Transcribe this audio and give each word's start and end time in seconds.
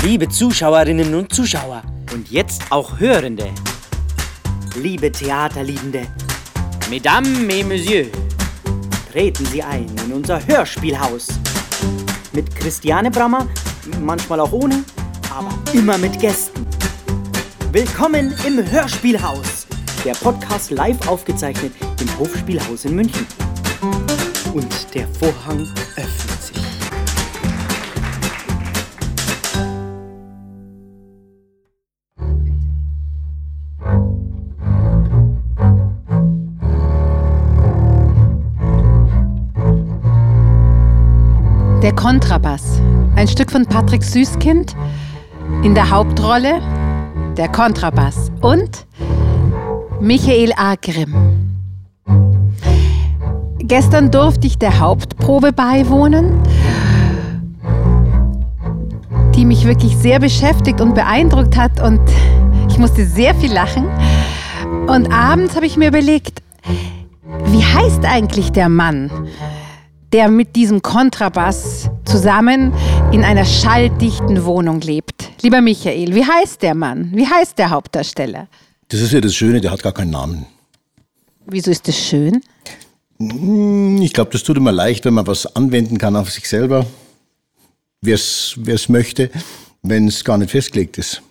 Liebe 0.00 0.28
Zuschauerinnen 0.28 1.14
und 1.14 1.32
Zuschauer. 1.32 1.82
Und 2.12 2.30
jetzt 2.30 2.62
auch 2.70 2.98
Hörende. 2.98 3.50
Liebe 4.74 5.12
Theaterliebende. 5.12 6.06
Mesdames 6.90 7.28
et 7.48 7.66
Messieurs. 7.66 8.08
Treten 9.12 9.44
Sie 9.46 9.62
ein 9.62 9.86
in 10.04 10.12
unser 10.12 10.44
Hörspielhaus. 10.44 11.28
Mit 12.32 12.56
Christiane 12.56 13.10
Brammer, 13.10 13.46
manchmal 14.00 14.40
auch 14.40 14.52
ohne, 14.52 14.82
aber 15.30 15.50
immer 15.72 15.98
mit 15.98 16.18
Gästen. 16.18 16.66
Willkommen 17.70 18.34
im 18.46 18.68
Hörspielhaus. 18.68 19.66
Der 20.04 20.14
Podcast 20.14 20.70
live 20.70 21.06
aufgezeichnet 21.06 21.72
im 22.00 22.18
Hofspielhaus 22.18 22.86
in 22.86 22.96
München. 22.96 23.26
Und 24.52 24.94
der 24.94 25.06
Vorhang 25.20 25.68
öffnet 25.96 26.31
Kontrabass. 42.02 42.80
Ein 43.14 43.28
Stück 43.28 43.52
von 43.52 43.64
Patrick 43.64 44.02
Süßkind. 44.02 44.74
In 45.62 45.76
der 45.76 45.88
Hauptrolle 45.88 46.60
der 47.36 47.46
Kontrabass 47.46 48.32
und 48.40 48.88
Michael 50.00 50.52
A. 50.56 50.74
Grimm. 50.74 51.14
Gestern 53.60 54.10
durfte 54.10 54.48
ich 54.48 54.58
der 54.58 54.80
Hauptprobe 54.80 55.52
beiwohnen, 55.52 56.42
die 59.36 59.44
mich 59.44 59.64
wirklich 59.64 59.96
sehr 59.96 60.18
beschäftigt 60.18 60.80
und 60.80 60.96
beeindruckt 60.96 61.56
hat 61.56 61.80
und 61.80 62.00
ich 62.68 62.78
musste 62.78 63.06
sehr 63.06 63.32
viel 63.36 63.52
lachen. 63.52 63.86
Und 64.88 65.12
abends 65.12 65.54
habe 65.54 65.66
ich 65.66 65.76
mir 65.76 65.86
überlegt, 65.86 66.42
wie 67.44 67.64
heißt 67.64 68.04
eigentlich 68.04 68.50
der 68.50 68.68
Mann, 68.68 69.08
der 70.12 70.28
mit 70.28 70.56
diesem 70.56 70.82
Kontrabass 70.82 71.88
zusammen 72.04 72.72
in 73.12 73.24
einer 73.24 73.44
schalldichten 73.44 74.44
Wohnung 74.44 74.80
lebt. 74.80 75.30
Lieber 75.42 75.60
Michael, 75.60 76.14
wie 76.14 76.24
heißt 76.24 76.62
der 76.62 76.74
Mann? 76.74 77.10
Wie 77.14 77.26
heißt 77.26 77.58
der 77.58 77.70
Hauptdarsteller? 77.70 78.48
Das 78.88 79.00
ist 79.00 79.12
ja 79.12 79.20
das 79.20 79.34
Schöne, 79.34 79.60
der 79.60 79.70
hat 79.70 79.82
gar 79.82 79.92
keinen 79.92 80.10
Namen. 80.10 80.46
Wieso 81.46 81.70
ist 81.70 81.88
das 81.88 81.96
schön? 81.98 82.42
Hm, 83.18 84.00
Ich 84.02 84.12
glaube, 84.12 84.30
das 84.32 84.42
tut 84.42 84.56
immer 84.56 84.72
leicht, 84.72 85.04
wenn 85.04 85.14
man 85.14 85.26
was 85.26 85.56
anwenden 85.56 85.96
kann 85.98 86.14
auf 86.16 86.30
sich 86.30 86.48
selber, 86.48 86.84
wer 88.02 88.14
es 88.16 88.88
möchte, 88.88 89.30
wenn 89.82 90.08
es 90.08 90.24
gar 90.24 90.36
nicht 90.38 90.50
festgelegt 90.50 90.98
ist. 90.98 91.22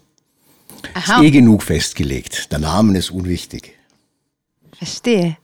Aha, 0.96 1.18
Ist 1.22 1.28
eh 1.28 1.32
genug 1.32 1.62
festgelegt. 1.62 2.52
Der 2.52 2.60
Name 2.60 2.98
ist 2.98 3.12
unwichtig. 3.12 3.76
verstehe. 4.76 5.38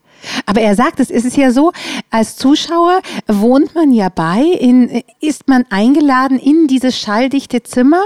Aber 0.46 0.62
er 0.62 0.76
sagt, 0.76 1.00
es 1.00 1.10
ist 1.10 1.38
ja 1.38 1.52
so, 1.52 1.72
als 2.10 2.36
Zuschauer 2.36 3.02
wohnt 3.28 3.76
man 3.76 3.92
ja 3.92 4.10
bei, 4.10 4.42
in, 4.42 5.04
ist 5.20 5.48
man 5.48 5.66
eingeladen 5.70 6.40
in 6.40 6.68
dieses 6.68 6.98
schalldichte 7.00 7.64
Zimmer 7.64 8.02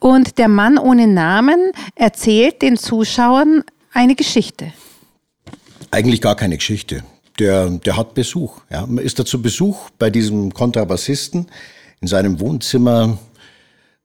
und 0.00 0.38
der 0.38 0.48
Mann 0.48 0.78
ohne 0.78 1.06
Namen 1.06 1.72
erzählt 1.94 2.62
den 2.62 2.76
Zuschauern 2.76 3.62
eine 3.92 4.14
Geschichte. 4.14 4.72
Eigentlich 5.90 6.20
gar 6.20 6.36
keine 6.36 6.56
Geschichte. 6.56 7.04
Der, 7.38 7.68
der 7.68 7.96
hat 7.96 8.14
Besuch. 8.14 8.60
Ja. 8.70 8.86
Man 8.86 9.04
ist 9.04 9.18
da 9.18 9.24
zu 9.24 9.40
Besuch 9.40 9.90
bei 9.98 10.10
diesem 10.10 10.52
Kontrabassisten 10.52 11.46
in 12.00 12.08
seinem 12.08 12.38
Wohnzimmer. 12.40 13.18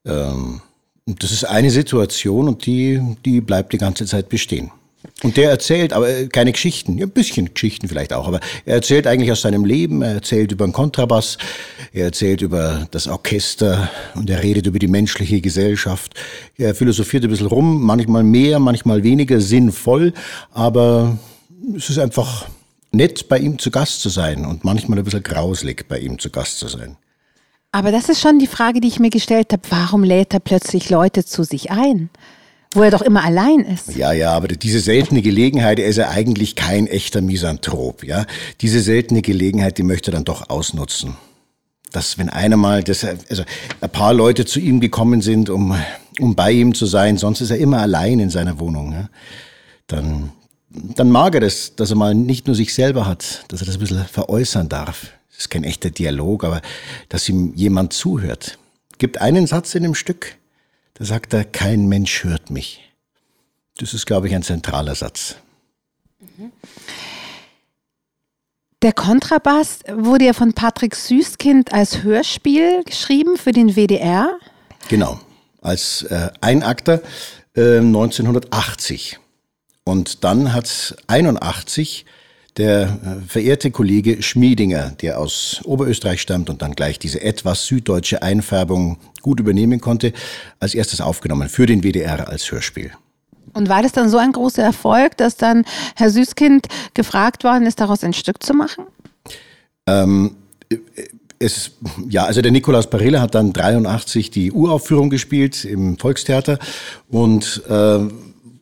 Ähm, 0.04 0.60
das 1.06 1.32
ist 1.32 1.44
eine 1.44 1.70
Situation 1.70 2.48
und 2.48 2.66
die, 2.66 3.00
die 3.24 3.40
bleibt 3.40 3.72
die 3.72 3.78
ganze 3.78 4.06
Zeit 4.06 4.28
bestehen. 4.28 4.70
Und 5.22 5.36
der 5.36 5.50
erzählt, 5.50 5.92
aber 5.92 6.08
äh, 6.08 6.26
keine 6.28 6.52
Geschichten, 6.52 6.98
ja, 6.98 7.06
ein 7.06 7.10
bisschen 7.10 7.52
Geschichten 7.52 7.88
vielleicht 7.88 8.12
auch, 8.12 8.26
aber 8.26 8.40
er 8.64 8.76
erzählt 8.76 9.06
eigentlich 9.06 9.32
aus 9.32 9.42
seinem 9.42 9.64
Leben, 9.64 10.02
er 10.02 10.14
erzählt 10.14 10.52
über 10.52 10.66
den 10.66 10.72
Kontrabass, 10.72 11.38
er 11.92 12.06
erzählt 12.06 12.42
über 12.42 12.86
das 12.90 13.06
Orchester 13.06 13.90
und 14.14 14.28
er 14.28 14.42
redet 14.42 14.66
über 14.66 14.78
die 14.78 14.88
menschliche 14.88 15.40
Gesellschaft. 15.40 16.14
Er 16.58 16.74
philosophiert 16.74 17.24
ein 17.24 17.30
bisschen 17.30 17.46
rum, 17.46 17.82
manchmal 17.82 18.22
mehr, 18.22 18.58
manchmal 18.58 19.02
weniger 19.02 19.40
sinnvoll, 19.40 20.12
aber 20.52 21.18
es 21.76 21.88
ist 21.88 21.98
einfach 21.98 22.46
nett, 22.92 23.28
bei 23.28 23.38
ihm 23.38 23.58
zu 23.58 23.70
Gast 23.70 24.00
zu 24.02 24.08
sein 24.08 24.44
und 24.44 24.64
manchmal 24.64 24.98
ein 24.98 25.04
bisschen 25.04 25.22
grauslig, 25.22 25.86
bei 25.88 25.98
ihm 25.98 26.18
zu 26.18 26.30
Gast 26.30 26.58
zu 26.58 26.68
sein. 26.68 26.96
Aber 27.72 27.92
das 27.92 28.08
ist 28.08 28.20
schon 28.20 28.38
die 28.38 28.48
Frage, 28.48 28.80
die 28.80 28.88
ich 28.88 28.98
mir 28.98 29.10
gestellt 29.10 29.52
habe. 29.52 29.62
Warum 29.70 30.02
lädt 30.02 30.34
er 30.34 30.40
plötzlich 30.40 30.90
Leute 30.90 31.24
zu 31.24 31.44
sich 31.44 31.70
ein? 31.70 32.10
Wo 32.72 32.82
er 32.82 32.92
doch 32.92 33.02
immer 33.02 33.24
allein 33.24 33.60
ist. 33.60 33.96
Ja, 33.96 34.12
ja, 34.12 34.32
aber 34.32 34.46
diese 34.46 34.78
seltene 34.78 35.22
Gelegenheit, 35.22 35.80
er 35.80 35.86
ist 35.86 35.96
ja 35.96 36.10
eigentlich 36.10 36.54
kein 36.54 36.86
echter 36.86 37.20
Misanthrop, 37.20 38.04
ja. 38.04 38.26
Diese 38.60 38.80
seltene 38.80 39.22
Gelegenheit, 39.22 39.78
die 39.78 39.82
möchte 39.82 40.12
er 40.12 40.14
dann 40.14 40.24
doch 40.24 40.48
ausnutzen. 40.50 41.16
Dass, 41.90 42.16
wenn 42.16 42.28
einer 42.28 42.56
mal, 42.56 42.84
das, 42.84 43.04
also 43.04 43.42
ein 43.80 43.90
paar 43.90 44.14
Leute 44.14 44.44
zu 44.44 44.60
ihm 44.60 44.78
gekommen 44.78 45.20
sind, 45.20 45.50
um, 45.50 45.76
um 46.20 46.36
bei 46.36 46.52
ihm 46.52 46.72
zu 46.72 46.86
sein, 46.86 47.16
sonst 47.16 47.40
ist 47.40 47.50
er 47.50 47.58
immer 47.58 47.80
allein 47.80 48.20
in 48.20 48.30
seiner 48.30 48.60
Wohnung, 48.60 48.92
ja. 48.92 49.08
Dann, 49.88 50.30
dann 50.70 51.10
mag 51.10 51.34
er 51.34 51.40
das, 51.40 51.74
dass 51.74 51.90
er 51.90 51.96
mal 51.96 52.14
nicht 52.14 52.46
nur 52.46 52.54
sich 52.54 52.72
selber 52.72 53.04
hat, 53.04 53.44
dass 53.48 53.62
er 53.62 53.66
das 53.66 53.74
ein 53.74 53.80
bisschen 53.80 54.04
veräußern 54.04 54.68
darf. 54.68 55.08
Das 55.30 55.40
ist 55.40 55.50
kein 55.50 55.64
echter 55.64 55.90
Dialog, 55.90 56.44
aber 56.44 56.62
dass 57.08 57.28
ihm 57.28 57.52
jemand 57.56 57.92
zuhört. 57.92 58.58
Gibt 58.98 59.20
einen 59.20 59.48
Satz 59.48 59.74
in 59.74 59.82
dem 59.82 59.96
Stück, 59.96 60.36
da 61.00 61.06
sagt 61.06 61.32
er, 61.32 61.46
kein 61.46 61.86
Mensch 61.86 62.24
hört 62.24 62.50
mich. 62.50 62.82
Das 63.78 63.94
ist, 63.94 64.04
glaube 64.04 64.28
ich, 64.28 64.34
ein 64.34 64.42
zentraler 64.42 64.94
Satz. 64.94 65.36
Der 68.82 68.92
Kontrabass 68.92 69.78
wurde 69.90 70.26
ja 70.26 70.34
von 70.34 70.52
Patrick 70.52 70.94
Süßkind 70.94 71.72
als 71.72 72.02
Hörspiel 72.02 72.84
geschrieben 72.84 73.38
für 73.38 73.52
den 73.52 73.76
WDR. 73.76 74.38
Genau, 74.90 75.18
als 75.62 76.02
äh, 76.02 76.32
Einakter 76.42 77.00
äh, 77.56 77.78
1980. 77.78 79.18
Und 79.84 80.22
dann 80.22 80.52
hat 80.52 80.96
81 81.06 82.04
der 82.60 82.82
äh, 82.82 83.26
verehrte 83.26 83.70
Kollege 83.70 84.22
Schmiedinger, 84.22 84.90
der 85.00 85.18
aus 85.18 85.62
Oberösterreich 85.64 86.20
stammt 86.20 86.50
und 86.50 86.60
dann 86.60 86.72
gleich 86.72 86.98
diese 86.98 87.22
etwas 87.22 87.64
süddeutsche 87.64 88.22
Einfärbung 88.22 88.98
gut 89.22 89.40
übernehmen 89.40 89.80
konnte, 89.80 90.12
als 90.60 90.74
erstes 90.74 91.00
aufgenommen 91.00 91.48
für 91.48 91.64
den 91.64 91.82
WDR 91.82 92.28
als 92.28 92.52
Hörspiel. 92.52 92.92
Und 93.54 93.68
war 93.68 93.82
das 93.82 93.92
dann 93.92 94.10
so 94.10 94.18
ein 94.18 94.32
großer 94.32 94.62
Erfolg, 94.62 95.16
dass 95.16 95.36
dann 95.36 95.64
Herr 95.96 96.10
Süßkind 96.10 96.68
gefragt 96.92 97.44
worden 97.44 97.66
ist, 97.66 97.80
daraus 97.80 98.04
ein 98.04 98.12
Stück 98.12 98.42
zu 98.42 98.52
machen? 98.52 98.84
Ähm, 99.86 100.36
es, 101.38 101.72
ja, 102.10 102.24
also 102.24 102.42
der 102.42 102.52
Nikolaus 102.52 102.90
Barilla 102.90 103.22
hat 103.22 103.34
dann 103.34 103.54
83 103.54 104.30
die 104.30 104.52
Uraufführung 104.52 105.08
gespielt 105.08 105.64
im 105.64 105.96
Volkstheater 105.96 106.58
und 107.08 107.62
äh, 107.68 108.00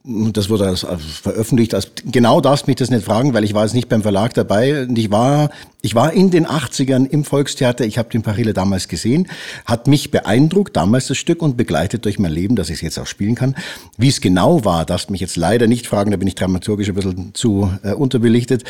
das 0.08 0.48
wurde 0.48 0.74
veröffentlicht. 0.76 1.74
Als, 1.74 1.92
genau 2.06 2.40
darfst 2.40 2.66
mich 2.66 2.76
das 2.76 2.88
nicht 2.88 3.04
fragen, 3.04 3.34
weil 3.34 3.44
ich 3.44 3.52
war 3.52 3.64
jetzt 3.64 3.74
nicht 3.74 3.90
beim 3.90 4.02
Verlag 4.02 4.32
dabei. 4.32 4.82
Und 4.82 4.98
ich 4.98 5.10
war, 5.10 5.50
ich 5.82 5.94
war 5.94 6.14
in 6.14 6.30
den 6.30 6.46
80ern 6.46 7.06
im 7.06 7.24
Volkstheater. 7.24 7.84
Ich 7.84 7.98
habe 7.98 8.08
den 8.08 8.22
Parille 8.22 8.54
damals 8.54 8.88
gesehen. 8.88 9.28
Hat 9.66 9.86
mich 9.86 10.10
beeindruckt, 10.10 10.74
damals 10.76 11.08
das 11.08 11.18
Stück, 11.18 11.42
und 11.42 11.58
begleitet 11.58 12.06
durch 12.06 12.18
mein 12.18 12.32
Leben, 12.32 12.56
dass 12.56 12.70
ich 12.70 12.76
es 12.76 12.80
jetzt 12.80 12.98
auch 12.98 13.06
spielen 13.06 13.34
kann. 13.34 13.54
Wie 13.98 14.08
es 14.08 14.22
genau 14.22 14.64
war, 14.64 14.86
darfst 14.86 15.10
mich 15.10 15.20
jetzt 15.20 15.36
leider 15.36 15.66
nicht 15.66 15.86
fragen. 15.86 16.10
Da 16.10 16.16
bin 16.16 16.28
ich 16.28 16.34
dramaturgisch 16.34 16.88
ein 16.88 16.94
bisschen 16.94 17.34
zu 17.34 17.70
äh, 17.82 17.92
unterbelichtet. 17.92 18.64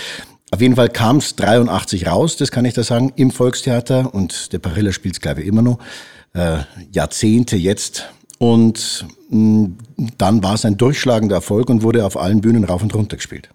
Auf 0.51 0.61
jeden 0.61 0.75
Fall 0.75 0.89
kam 0.89 1.19
es 1.19 1.37
83 1.37 2.07
raus, 2.09 2.37
das 2.37 2.51
kann 2.51 2.65
ich 2.65 2.75
da 2.75 2.83
sagen, 2.83 3.13
im 3.15 3.31
Volkstheater. 3.31 4.13
Und 4.13 4.53
der 4.53 4.59
Parilla 4.59 4.91
spielt 4.91 5.15
es, 5.15 5.21
glaube 5.21 5.43
ich, 5.43 5.47
immer 5.47 5.63
noch. 5.63 5.79
Äh, 6.35 6.59
Jahrzehnte 6.93 7.57
jetzt 7.57 8.09
und 8.39 9.07
mh, 9.31 9.71
dann 10.17 10.43
war 10.43 10.55
es 10.55 10.65
ein 10.65 10.77
durchschlagender 10.77 11.37
Erfolg 11.37 11.69
und 11.71 11.83
wurde 11.83 12.05
auf 12.05 12.17
allen 12.17 12.41
Bühnen 12.41 12.65
rauf 12.65 12.83
und 12.83 12.95
runter 12.95 13.17
gespielt. 13.17 13.51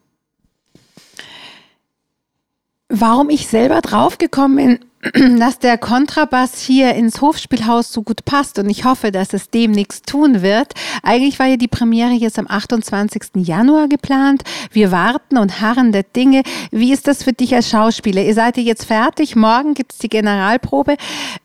Warum 2.89 3.29
ich 3.29 3.47
selber 3.47 3.81
draufgekommen 3.81 4.57
bin, 4.57 4.79
dass 5.37 5.59
der 5.59 5.77
Kontrabass 5.77 6.59
hier 6.59 6.95
ins 6.95 7.19
Hofspielhaus 7.19 7.91
so 7.91 8.03
gut 8.03 8.23
passt 8.23 8.57
und 8.57 8.69
ich 8.69 8.85
hoffe, 8.85 9.11
dass 9.11 9.33
es 9.33 9.49
demnächst 9.49 10.07
tun 10.07 10.41
wird. 10.41 10.73
Eigentlich 11.01 11.39
war 11.39 11.47
ja 11.47 11.57
die 11.57 11.67
Premiere 11.67 12.11
jetzt 12.11 12.39
am 12.39 12.47
28. 12.47 13.21
Januar 13.35 13.89
geplant. 13.89 14.43
Wir 14.71 14.91
warten 14.91 15.37
und 15.37 15.59
harren 15.59 15.91
der 15.91 16.03
Dinge. 16.03 16.43
Wie 16.71 16.93
ist 16.93 17.07
das 17.07 17.23
für 17.23 17.33
dich 17.33 17.53
als 17.53 17.69
Schauspieler? 17.69 18.23
Ihr 18.23 18.33
seid 18.33 18.55
ja 18.55 18.63
jetzt 18.63 18.85
fertig. 18.85 19.35
Morgen 19.35 19.73
gibt 19.73 19.91
es 19.91 19.97
die 19.97 20.09
Generalprobe. 20.09 20.95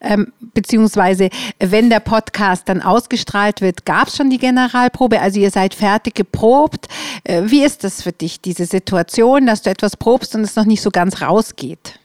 Ähm, 0.00 0.32
beziehungsweise, 0.54 1.28
wenn 1.58 1.90
der 1.90 2.00
Podcast 2.00 2.68
dann 2.68 2.80
ausgestrahlt 2.80 3.60
wird, 3.60 3.84
gab 3.84 4.06
es 4.06 4.16
schon 4.16 4.30
die 4.30 4.38
Generalprobe. 4.38 5.20
Also 5.20 5.40
ihr 5.40 5.50
seid 5.50 5.74
fertig 5.74 6.14
geprobt. 6.14 6.86
Äh, 7.24 7.42
wie 7.46 7.64
ist 7.64 7.82
das 7.82 8.02
für 8.02 8.12
dich, 8.12 8.40
diese 8.40 8.66
Situation, 8.66 9.46
dass 9.46 9.62
du 9.62 9.70
etwas 9.70 9.96
probst 9.96 10.36
und 10.36 10.42
es 10.42 10.54
noch 10.54 10.64
nicht 10.64 10.80
so 10.80 10.90
ganz 10.90 11.22
rausgeht? 11.22 11.98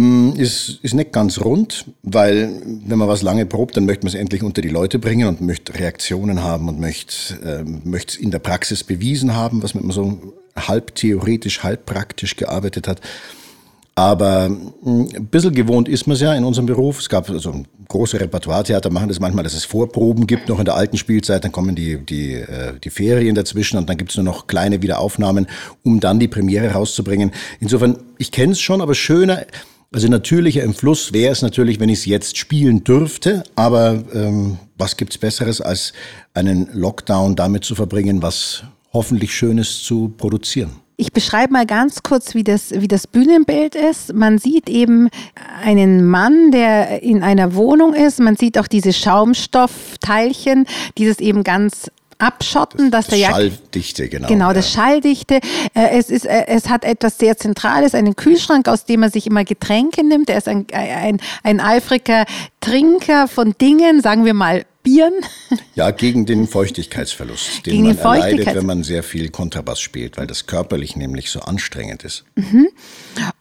Mm, 0.00 0.30
ist, 0.36 0.78
ist 0.82 0.94
nicht 0.94 1.10
ganz 1.10 1.40
rund, 1.40 1.86
weil 2.04 2.62
wenn 2.86 2.98
man 2.98 3.08
was 3.08 3.22
lange 3.22 3.46
probt, 3.46 3.76
dann 3.76 3.84
möchte 3.84 4.04
man 4.04 4.14
es 4.14 4.20
endlich 4.20 4.44
unter 4.44 4.62
die 4.62 4.68
Leute 4.68 5.00
bringen 5.00 5.26
und 5.26 5.40
möchte 5.40 5.74
Reaktionen 5.74 6.40
haben 6.44 6.68
und 6.68 6.78
möchte 6.78 7.66
äh, 7.84 7.96
es 7.96 8.14
in 8.14 8.30
der 8.30 8.38
Praxis 8.38 8.84
bewiesen 8.84 9.34
haben, 9.34 9.60
was 9.60 9.74
man 9.74 9.90
so 9.90 10.34
halb 10.56 10.94
theoretisch, 10.94 11.64
halb 11.64 11.84
praktisch 11.84 12.36
gearbeitet 12.36 12.86
hat. 12.86 13.00
Aber 13.96 14.50
mm, 14.50 15.08
ein 15.16 15.26
bisschen 15.26 15.52
gewohnt 15.52 15.88
ist 15.88 16.06
man 16.06 16.14
es 16.14 16.20
ja 16.20 16.32
in 16.32 16.44
unserem 16.44 16.66
Beruf. 16.66 17.00
Es 17.00 17.08
gab 17.08 17.28
also 17.28 17.64
große 17.88 18.20
Repertoire-Theater, 18.20 18.90
machen 18.90 19.08
das 19.08 19.18
manchmal, 19.18 19.42
dass 19.42 19.54
es 19.54 19.64
Vorproben 19.64 20.28
gibt, 20.28 20.48
noch 20.48 20.60
in 20.60 20.64
der 20.64 20.76
alten 20.76 20.96
Spielzeit, 20.96 21.42
dann 21.42 21.50
kommen 21.50 21.74
die, 21.74 21.98
die, 22.06 22.34
äh, 22.34 22.78
die 22.84 22.90
Ferien 22.90 23.34
dazwischen 23.34 23.78
und 23.78 23.88
dann 23.88 23.96
gibt 23.96 24.10
es 24.12 24.16
nur 24.16 24.24
noch 24.24 24.46
kleine 24.46 24.80
Wiederaufnahmen, 24.80 25.48
um 25.82 25.98
dann 25.98 26.20
die 26.20 26.28
Premiere 26.28 26.70
rauszubringen. 26.70 27.32
Insofern, 27.58 27.98
ich 28.18 28.30
kenne 28.30 28.52
es 28.52 28.60
schon, 28.60 28.80
aber 28.80 28.94
schöner 28.94 29.44
also 29.92 30.08
natürlicher 30.08 30.62
im 30.62 30.74
Fluss 30.74 31.12
wäre 31.12 31.32
es 31.32 31.42
natürlich, 31.42 31.80
wenn 31.80 31.88
ich 31.88 32.00
es 32.00 32.06
jetzt 32.06 32.36
spielen 32.36 32.84
dürfte, 32.84 33.42
aber 33.56 34.02
ähm, 34.12 34.58
was 34.76 34.96
gibt's 34.96 35.18
Besseres, 35.18 35.60
als 35.60 35.92
einen 36.34 36.68
Lockdown 36.72 37.36
damit 37.36 37.64
zu 37.64 37.74
verbringen, 37.74 38.22
was 38.22 38.64
hoffentlich 38.92 39.34
Schönes 39.34 39.82
zu 39.82 40.12
produzieren? 40.16 40.70
Ich 41.00 41.12
beschreibe 41.12 41.52
mal 41.52 41.64
ganz 41.64 42.02
kurz, 42.02 42.34
wie 42.34 42.42
das, 42.42 42.72
wie 42.72 42.88
das 42.88 43.06
Bühnenbild 43.06 43.76
ist. 43.76 44.12
Man 44.14 44.38
sieht 44.38 44.68
eben 44.68 45.08
einen 45.62 46.04
Mann, 46.04 46.50
der 46.50 47.04
in 47.04 47.22
einer 47.22 47.54
Wohnung 47.54 47.94
ist. 47.94 48.18
Man 48.18 48.34
sieht 48.36 48.58
auch 48.58 48.66
diese 48.66 48.92
Schaumstoffteilchen, 48.92 50.66
dieses 50.98 51.20
eben 51.20 51.44
ganz 51.44 51.88
abschotten, 52.18 52.90
das, 52.90 53.06
dass 53.06 53.10
der 53.10 53.18
ja 53.18 53.30
Schalldichte 53.30 54.08
genau. 54.08 54.28
Genau, 54.28 54.52
das 54.52 54.72
ja. 54.74 54.82
Schalldichte. 54.82 55.36
Äh, 55.74 55.98
es 55.98 56.10
ist, 56.10 56.26
äh, 56.26 56.46
es 56.48 56.68
hat 56.68 56.84
etwas 56.84 57.18
sehr 57.18 57.36
Zentrales, 57.36 57.94
einen 57.94 58.16
Kühlschrank, 58.16 58.68
aus 58.68 58.84
dem 58.84 59.02
er 59.02 59.10
sich 59.10 59.26
immer 59.26 59.44
Getränke 59.44 60.04
nimmt. 60.04 60.28
Er 60.30 60.38
ist 60.38 60.48
ein, 60.48 60.66
ein, 60.72 61.20
ein 61.42 61.60
eifriger 61.60 62.26
Trinker 62.60 63.28
von 63.28 63.54
Dingen, 63.60 64.02
sagen 64.02 64.24
wir 64.24 64.34
mal 64.34 64.64
Bieren. 64.82 65.14
Ja, 65.74 65.92
gegen 65.92 66.26
den 66.26 66.48
Feuchtigkeitsverlust, 66.48 67.66
den 67.66 67.72
gegen 67.72 67.84
man 67.84 67.94
den 67.94 68.02
Feuchtigkeits 68.02 68.38
erleidet, 68.38 68.56
wenn 68.56 68.66
man 68.66 68.82
sehr 68.82 69.04
viel 69.04 69.28
Kontrabass 69.28 69.80
spielt, 69.80 70.16
weil 70.16 70.26
das 70.26 70.46
körperlich 70.46 70.96
nämlich 70.96 71.30
so 71.30 71.40
anstrengend 71.40 72.02
ist. 72.02 72.24
Mhm. 72.34 72.68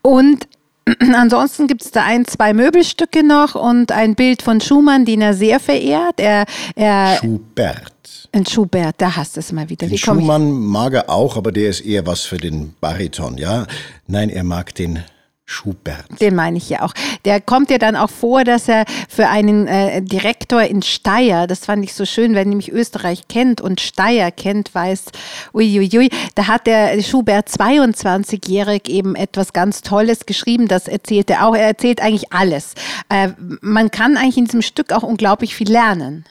Und 0.04 0.48
Ansonsten 1.16 1.68
gibt 1.68 1.84
es 1.84 1.92
da 1.92 2.04
ein, 2.04 2.26
zwei 2.26 2.54
Möbelstücke 2.54 3.24
noch 3.24 3.56
und 3.56 3.92
ein 3.92 4.16
Bild 4.16 4.42
von 4.42 4.62
Schumann, 4.62 5.06
den 5.06 5.22
er 5.22 5.34
sehr 5.34 5.60
verehrt. 5.60 6.20
Er, 6.20 6.46
er 6.76 7.18
Schubert. 7.20 7.94
Ein 8.32 8.46
Schubert, 8.46 8.96
da 9.00 9.16
hast 9.16 9.36
du 9.36 9.40
es 9.40 9.52
mal 9.52 9.70
wieder. 9.70 9.88
Den 9.88 9.98
Schumann 9.98 10.52
mag 10.52 10.94
er 10.94 11.10
auch, 11.10 11.38
aber 11.38 11.52
der 11.52 11.70
ist 11.70 11.82
eher 11.82 12.06
was 12.06 12.24
für 12.24 12.38
den 12.38 12.74
Bariton, 12.80 13.38
ja? 13.38 13.68
Nein, 14.08 14.30
er 14.30 14.44
mag 14.44 14.76
den 14.76 15.04
Schubert. 15.50 16.20
Den 16.20 16.36
meine 16.36 16.58
ich 16.58 16.70
ja 16.70 16.82
auch. 16.82 16.94
Der 17.24 17.40
kommt 17.40 17.72
ja 17.72 17.78
dann 17.78 17.96
auch 17.96 18.10
vor, 18.10 18.44
dass 18.44 18.68
er 18.68 18.84
für 19.08 19.30
einen 19.30 19.66
äh, 19.66 20.02
Direktor 20.02 20.62
in 20.64 20.82
Steyr, 20.82 21.48
das 21.48 21.66
fand 21.66 21.86
ich 21.86 21.94
so 21.94 22.04
schön, 22.04 22.36
wer 22.36 22.44
nämlich 22.44 22.70
Österreich 22.70 23.30
kennt 23.30 23.62
und 23.62 23.80
Steyr 23.80 24.30
kennt, 24.32 24.76
weiß, 24.76 25.06
uiuiui, 25.54 26.10
da 26.36 26.48
hat 26.48 26.68
der 26.68 27.02
Schubert 27.02 27.48
22-jährig 27.48 28.90
eben 28.90 29.16
etwas 29.16 29.54
ganz 29.54 29.82
Tolles 29.82 30.26
geschrieben, 30.26 30.68
das 30.68 30.90
erzählt 30.90 31.30
er 31.30 31.48
auch. 31.48 31.56
Er 31.56 31.68
erzählt 31.68 32.02
eigentlich 32.02 32.34
alles. 32.34 32.74
Äh, 33.08 33.30
man 33.62 33.90
kann 33.90 34.18
eigentlich 34.18 34.38
in 34.38 34.46
diesem 34.46 34.62
Stück 34.62 34.92
auch 34.92 35.04
unglaublich 35.04 35.56
viel 35.56 35.72
lernen. 35.72 36.26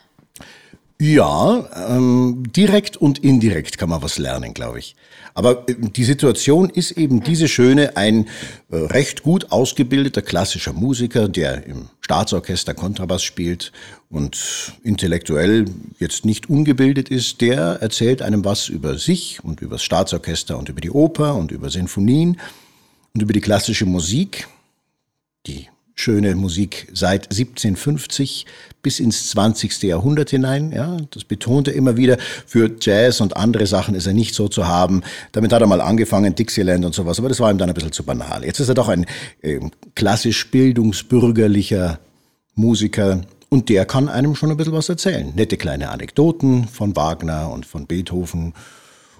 Ja, 0.99 1.69
ähm, 1.89 2.43
direkt 2.55 2.97
und 2.97 3.19
indirekt 3.19 3.77
kann 3.77 3.89
man 3.89 4.01
was 4.01 4.17
lernen, 4.17 4.55
glaube 4.55 4.79
ich. 4.79 4.95
Aber 5.35 5.69
äh, 5.69 5.75
die 5.77 6.03
Situation 6.03 6.71
ist 6.71 6.89
eben 6.91 7.21
diese 7.21 7.47
schöne, 7.47 7.95
ein 7.97 8.25
äh, 8.71 8.77
recht 8.77 9.21
gut 9.21 9.51
ausgebildeter 9.51 10.23
klassischer 10.23 10.73
Musiker, 10.73 11.29
der 11.29 11.67
im 11.67 11.89
Staatsorchester 12.01 12.73
Kontrabass 12.73 13.21
spielt 13.21 13.71
und 14.09 14.73
intellektuell 14.81 15.65
jetzt 15.99 16.25
nicht 16.25 16.49
ungebildet 16.49 17.09
ist, 17.09 17.41
der 17.41 17.77
erzählt 17.79 18.23
einem 18.23 18.43
was 18.43 18.67
über 18.67 18.97
sich 18.97 19.43
und 19.43 19.61
über 19.61 19.75
das 19.75 19.83
Staatsorchester 19.83 20.57
und 20.57 20.69
über 20.69 20.81
die 20.81 20.89
Oper 20.89 21.35
und 21.35 21.51
über 21.51 21.69
Sinfonien 21.69 22.39
und 23.13 23.21
über 23.21 23.33
die 23.33 23.41
klassische 23.41 23.85
Musik, 23.85 24.47
die 25.45 25.67
schöne 25.97 26.35
Musik 26.35 26.87
seit 26.93 27.25
1750 27.25 28.45
bis 28.81 28.99
ins 28.99 29.29
20. 29.31 29.83
Jahrhundert 29.83 30.29
hinein. 30.29 30.71
Ja, 30.71 30.97
das 31.11 31.23
betont 31.23 31.67
er 31.67 31.73
immer 31.73 31.97
wieder. 31.97 32.17
Für 32.45 32.71
Jazz 32.79 33.19
und 33.19 33.35
andere 33.35 33.65
Sachen 33.65 33.95
ist 33.95 34.05
er 34.07 34.13
nicht 34.13 34.35
so 34.35 34.47
zu 34.47 34.67
haben. 34.67 35.01
Damit 35.31 35.51
hat 35.51 35.61
er 35.61 35.67
mal 35.67 35.81
angefangen, 35.81 36.35
Dixieland 36.35 36.85
und 36.85 36.93
sowas, 36.93 37.19
aber 37.19 37.29
das 37.29 37.39
war 37.39 37.51
ihm 37.51 37.57
dann 37.57 37.69
ein 37.69 37.73
bisschen 37.73 37.91
zu 37.91 38.03
banal. 38.03 38.45
Jetzt 38.45 38.59
ist 38.59 38.69
er 38.69 38.75
doch 38.75 38.87
ein 38.87 39.05
äh, 39.41 39.59
klassisch 39.95 40.49
bildungsbürgerlicher 40.51 41.99
Musiker 42.55 43.21
und 43.49 43.69
der 43.69 43.85
kann 43.85 44.07
einem 44.07 44.35
schon 44.35 44.51
ein 44.51 44.57
bisschen 44.57 44.73
was 44.73 44.89
erzählen. 44.89 45.33
Nette 45.35 45.57
kleine 45.57 45.89
Anekdoten 45.89 46.67
von 46.67 46.95
Wagner 46.95 47.49
und 47.51 47.65
von 47.65 47.87
Beethoven 47.87 48.53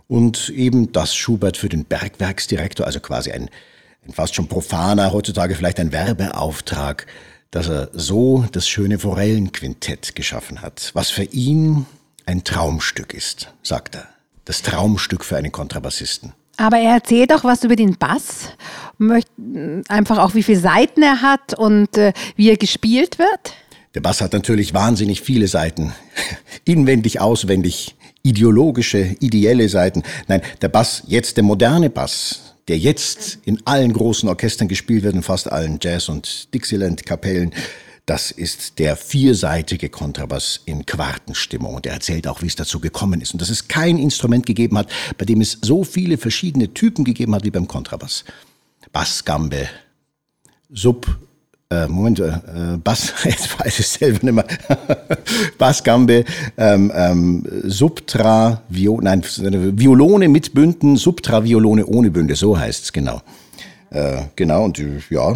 und 0.07 0.50
eben 0.50 0.91
das 0.91 1.15
Schubert 1.15 1.57
für 1.57 1.69
den 1.69 1.85
Bergwerksdirektor, 1.85 2.85
also 2.85 3.00
quasi 3.00 3.31
ein 3.31 3.50
fast 4.13 4.36
schon 4.36 4.48
profaner, 4.48 5.12
heutzutage 5.13 5.56
vielleicht 5.56 5.80
ein 5.80 5.92
Werbeauftrag, 5.92 7.07
dass 7.51 7.69
er 7.69 7.89
so 7.94 8.45
das 8.51 8.68
schöne 8.68 9.00
Forellenquintett 9.00 10.15
geschaffen 10.15 10.62
hat, 10.62 10.92
was 10.94 11.09
für 11.09 11.24
ihn 11.24 11.86
ein 12.25 12.44
Traumstück 12.44 13.13
ist, 13.13 13.54
sagt 13.63 13.95
er. 13.95 14.07
Das 14.45 14.62
Traumstück 14.62 15.25
für 15.25 15.38
einen 15.38 15.51
Kontrabassisten. 15.51 16.33
Aber 16.57 16.77
er 16.77 16.95
erzählt 16.95 17.31
auch 17.33 17.44
was 17.44 17.63
über 17.63 17.75
den 17.75 17.98
Bass, 17.98 18.50
möchte 18.98 19.31
einfach 19.89 20.18
auch, 20.18 20.33
wie 20.33 20.44
viele 20.44 20.59
Seiten 20.59 21.04
er 21.04 21.21
hat 21.21 21.54
und 21.54 21.98
äh, 21.98 22.13
wie 22.36 22.50
er 22.50 22.57
gespielt 22.57 23.19
wird. 23.19 23.54
Der 23.94 24.01
Bass 24.01 24.21
hat 24.21 24.33
natürlich 24.33 24.74
wahnsinnig 24.74 25.21
viele 25.21 25.48
Seiten. 25.48 25.94
Inwendig, 26.65 27.21
auswendig, 27.21 27.95
ideologische, 28.24 29.15
ideelle 29.19 29.69
Seiten. 29.69 30.04
Nein, 30.27 30.42
der 30.62 30.69
Bass, 30.69 31.04
jetzt 31.07 31.38
der 31.38 31.44
moderne 31.44 31.89
Bass, 31.89 32.56
der 32.67 32.77
jetzt 32.77 33.39
in 33.45 33.65
allen 33.65 33.93
großen 33.93 34.27
Orchestern 34.27 34.67
gespielt 34.67 35.03
wird, 35.03 35.15
in 35.15 35.23
fast 35.23 35.51
allen 35.51 35.79
Jazz- 35.81 36.09
und 36.09 36.53
Dixieland-Kapellen, 36.53 37.53
das 38.05 38.31
ist 38.31 38.79
der 38.79 38.95
vierseitige 38.95 39.89
Kontrabass 39.89 40.61
in 40.65 40.85
Quartenstimmung. 40.85 41.75
Und 41.75 41.85
er 41.85 41.93
erzählt 41.93 42.27
auch, 42.27 42.41
wie 42.41 42.47
es 42.47 42.55
dazu 42.55 42.79
gekommen 42.79 43.19
ist. 43.19 43.33
Und 43.33 43.41
dass 43.41 43.49
es 43.49 43.67
kein 43.67 43.97
Instrument 43.97 44.45
gegeben 44.45 44.77
hat, 44.77 44.89
bei 45.17 45.25
dem 45.25 45.41
es 45.41 45.57
so 45.61 45.83
viele 45.83 46.17
verschiedene 46.17 46.73
Typen 46.73 47.03
gegeben 47.03 47.35
hat 47.35 47.43
wie 47.43 47.51
beim 47.51 47.67
Kontrabass. 47.67 48.23
Bassgambe, 48.93 49.67
Sub, 50.69 51.19
äh, 51.69 51.87
Moment, 51.87 52.19
äh, 52.19 52.31
Bass, 52.83 53.13
jetzt 53.23 53.59
weiß 53.59 53.79
ich 53.79 53.87
selber 53.87 54.19
nicht 54.21 54.33
mehr. 54.33 54.45
Bassgambe, 55.57 56.25
ähm, 56.57 56.92
ähm, 56.95 57.44
Subtra, 57.63 58.61
Vio, 58.69 58.99
nein, 59.01 59.23
Violone 59.23 60.30
mit 60.30 60.53
Bünden, 60.53 60.97
Subtra, 60.97 61.44
Violone 61.44 61.85
ohne 61.85 62.11
Bünde, 62.11 62.35
so 62.35 62.57
heißt's 62.57 62.94
genau. 62.94 63.21
Äh, 63.89 64.23
genau, 64.35 64.65
und 64.65 64.81
ja, 65.09 65.33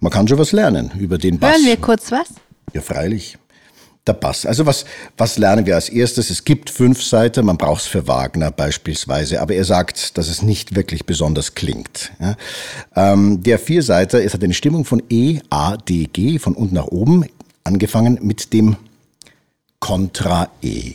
man 0.00 0.12
kann 0.12 0.26
schon 0.28 0.38
was 0.38 0.52
lernen 0.52 0.90
über 0.98 1.18
den 1.18 1.38
Bass. 1.38 1.56
Hören 1.56 1.66
wir 1.66 1.76
kurz 1.76 2.10
was? 2.12 2.28
Ja, 2.72 2.80
freilich 2.80 3.38
der 4.08 4.14
Bass. 4.14 4.46
Also 4.46 4.66
was, 4.66 4.84
was 5.16 5.38
lernen 5.38 5.66
wir 5.66 5.74
als 5.74 5.88
erstes? 5.88 6.30
Es 6.30 6.44
gibt 6.44 6.70
fünf 6.70 7.02
Seiten, 7.02 7.46
man 7.46 7.58
braucht 7.58 7.82
es 7.82 7.86
für 7.86 8.08
Wagner 8.08 8.50
beispielsweise, 8.50 9.40
aber 9.40 9.54
er 9.54 9.64
sagt, 9.64 10.18
dass 10.18 10.28
es 10.28 10.42
nicht 10.42 10.74
wirklich 10.74 11.06
besonders 11.06 11.54
klingt. 11.54 12.10
Ja. 12.18 12.36
Ähm, 12.96 13.42
der 13.42 13.58
Vierseiter, 13.58 14.22
es 14.22 14.34
hat 14.34 14.42
eine 14.42 14.54
Stimmung 14.54 14.84
von 14.84 15.02
E, 15.10 15.40
A, 15.50 15.76
D, 15.76 16.06
G, 16.06 16.38
von 16.38 16.54
unten 16.54 16.74
nach 16.74 16.86
oben, 16.86 17.26
angefangen 17.64 18.18
mit 18.22 18.52
dem 18.52 18.76
Kontra 19.78 20.50
E. 20.62 20.94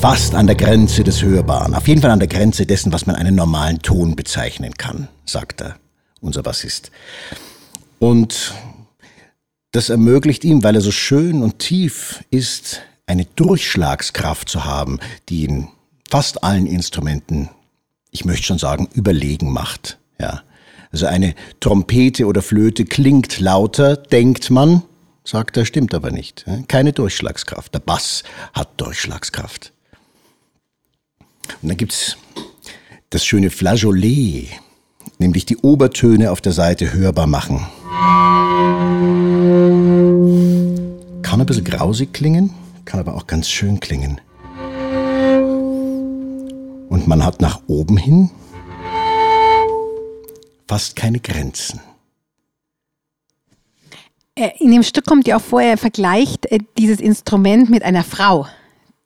Fast 0.00 0.34
an 0.34 0.48
der 0.48 0.56
Grenze 0.56 1.04
des 1.04 1.22
Hörbaren, 1.22 1.74
auf 1.74 1.86
jeden 1.86 2.02
Fall 2.02 2.10
an 2.10 2.18
der 2.18 2.26
Grenze 2.26 2.66
dessen, 2.66 2.92
was 2.92 3.06
man 3.06 3.14
einen 3.14 3.36
normalen 3.36 3.80
Ton 3.80 4.16
bezeichnen 4.16 4.74
kann, 4.74 5.06
sagt 5.24 5.60
er, 5.60 5.76
unser 6.20 6.42
Bassist. 6.42 6.90
Und 8.02 8.52
das 9.70 9.88
ermöglicht 9.88 10.42
ihm, 10.42 10.64
weil 10.64 10.74
er 10.74 10.80
so 10.80 10.90
schön 10.90 11.40
und 11.40 11.60
tief 11.60 12.24
ist, 12.30 12.80
eine 13.06 13.26
Durchschlagskraft 13.26 14.48
zu 14.48 14.64
haben, 14.64 14.98
die 15.28 15.44
in 15.44 15.68
fast 16.10 16.42
allen 16.42 16.66
Instrumenten, 16.66 17.48
ich 18.10 18.24
möchte 18.24 18.42
schon 18.42 18.58
sagen, 18.58 18.88
überlegen 18.92 19.52
macht. 19.52 19.98
Ja. 20.18 20.42
Also 20.90 21.06
eine 21.06 21.36
Trompete 21.60 22.26
oder 22.26 22.42
Flöte 22.42 22.86
klingt 22.86 23.38
lauter, 23.38 23.96
denkt 23.96 24.50
man, 24.50 24.82
sagt 25.22 25.56
er, 25.56 25.64
stimmt 25.64 25.94
aber 25.94 26.10
nicht. 26.10 26.44
Keine 26.66 26.92
Durchschlagskraft. 26.92 27.72
Der 27.72 27.78
Bass 27.78 28.24
hat 28.52 28.80
Durchschlagskraft. 28.80 29.72
Und 31.62 31.68
dann 31.68 31.76
gibt's 31.76 32.16
das 33.10 33.24
schöne 33.24 33.50
Flageolet, 33.50 34.48
nämlich 35.18 35.46
die 35.46 35.58
Obertöne 35.58 36.32
auf 36.32 36.40
der 36.40 36.52
Seite 36.52 36.92
hörbar 36.92 37.28
machen. 37.28 37.64
Ein 41.42 41.46
bisschen 41.46 41.64
grausig 41.64 42.12
klingen, 42.12 42.54
kann 42.84 43.00
aber 43.00 43.14
auch 43.14 43.26
ganz 43.26 43.48
schön 43.48 43.80
klingen. 43.80 44.20
Und 46.88 47.06
man 47.06 47.24
hat 47.24 47.40
nach 47.40 47.62
oben 47.66 47.96
hin 47.96 48.30
fast 50.68 50.96
keine 50.96 51.20
Grenzen. 51.20 51.80
Äh, 54.34 54.50
in 54.58 54.70
dem 54.70 54.82
Stück 54.82 55.04
kommt 55.04 55.26
ja 55.26 55.36
auch 55.36 55.42
vor, 55.42 55.60
er 55.60 55.76
vergleicht 55.76 56.50
äh, 56.50 56.60
dieses 56.78 57.00
Instrument 57.00 57.68
mit 57.68 57.82
einer 57.82 58.04
Frau, 58.04 58.46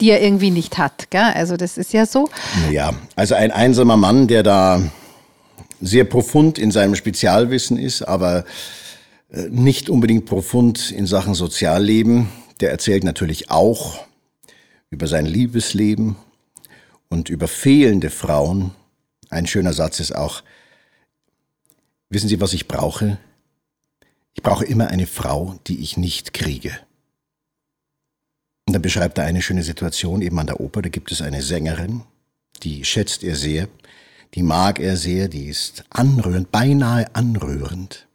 die 0.00 0.10
er 0.10 0.22
irgendwie 0.22 0.50
nicht 0.50 0.78
hat. 0.78 1.10
Gell? 1.10 1.32
Also 1.34 1.56
das 1.56 1.78
ist 1.78 1.92
ja 1.92 2.06
so. 2.06 2.28
Ja, 2.70 2.92
also 3.16 3.34
ein 3.34 3.50
einsamer 3.50 3.96
Mann, 3.96 4.28
der 4.28 4.42
da 4.42 4.80
sehr 5.80 6.04
profund 6.04 6.58
in 6.58 6.70
seinem 6.70 6.94
Spezialwissen 6.94 7.78
ist, 7.78 8.02
aber 8.02 8.44
nicht 9.28 9.90
unbedingt 9.90 10.26
profund 10.26 10.90
in 10.90 11.06
Sachen 11.06 11.34
Sozialleben. 11.34 12.28
Der 12.60 12.70
erzählt 12.70 13.04
natürlich 13.04 13.50
auch 13.50 14.06
über 14.90 15.06
sein 15.06 15.26
Liebesleben 15.26 16.16
und 17.08 17.28
über 17.28 17.48
fehlende 17.48 18.10
Frauen. 18.10 18.72
Ein 19.28 19.46
schöner 19.46 19.72
Satz 19.72 20.00
ist 20.00 20.14
auch, 20.14 20.42
wissen 22.08 22.28
Sie, 22.28 22.40
was 22.40 22.52
ich 22.52 22.68
brauche? 22.68 23.18
Ich 24.34 24.42
brauche 24.42 24.64
immer 24.64 24.88
eine 24.88 25.06
Frau, 25.06 25.58
die 25.66 25.80
ich 25.80 25.96
nicht 25.96 26.32
kriege. 26.32 26.78
Und 28.66 28.74
dann 28.74 28.82
beschreibt 28.82 29.18
er 29.18 29.24
eine 29.24 29.42
schöne 29.42 29.62
Situation 29.62 30.22
eben 30.22 30.38
an 30.38 30.46
der 30.46 30.60
Oper. 30.60 30.82
Da 30.82 30.88
gibt 30.88 31.12
es 31.12 31.22
eine 31.22 31.42
Sängerin, 31.42 32.02
die 32.62 32.84
schätzt 32.84 33.22
er 33.22 33.36
sehr, 33.36 33.68
die 34.34 34.42
mag 34.42 34.80
er 34.80 34.96
sehr, 34.96 35.28
die 35.28 35.46
ist 35.46 35.84
anrührend, 35.90 36.50
beinahe 36.50 37.14
anrührend. 37.14 38.06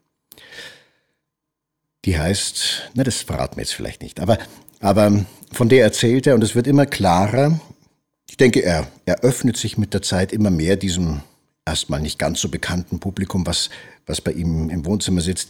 Die 2.05 2.17
heißt, 2.17 2.91
na, 2.93 3.03
das 3.03 3.17
verraten 3.17 3.58
wir 3.58 3.63
jetzt 3.63 3.74
vielleicht 3.74 4.01
nicht, 4.01 4.20
aber, 4.20 4.38
aber 4.79 5.25
von 5.51 5.70
der 5.70 5.84
erzählt 5.84 6.25
er 6.27 6.36
und 6.36 6.43
es 6.43 6.55
wird 6.55 6.67
immer 6.67 6.86
klarer. 6.86 7.60
Ich 8.29 8.38
denke, 8.38 8.63
er, 8.63 8.88
er 9.05 9.20
öffnet 9.24 9.58
sich 9.58 9.77
mit 9.77 9.93
der 9.93 10.01
Zeit 10.01 10.31
immer 10.31 10.50
mehr 10.50 10.77
diesem 10.77 11.22
erstmal 11.65 12.01
nicht 12.01 12.17
ganz 12.17 12.41
so 12.41 12.50
bekannten 12.50 13.00
Publikum, 13.00 13.46
was, 13.46 13.70
was 14.05 14.22
bei 14.22 14.31
ihm 14.31 14.70
im 14.70 14.86
Wohnzimmer 14.86 15.22
sitzt. 15.22 15.50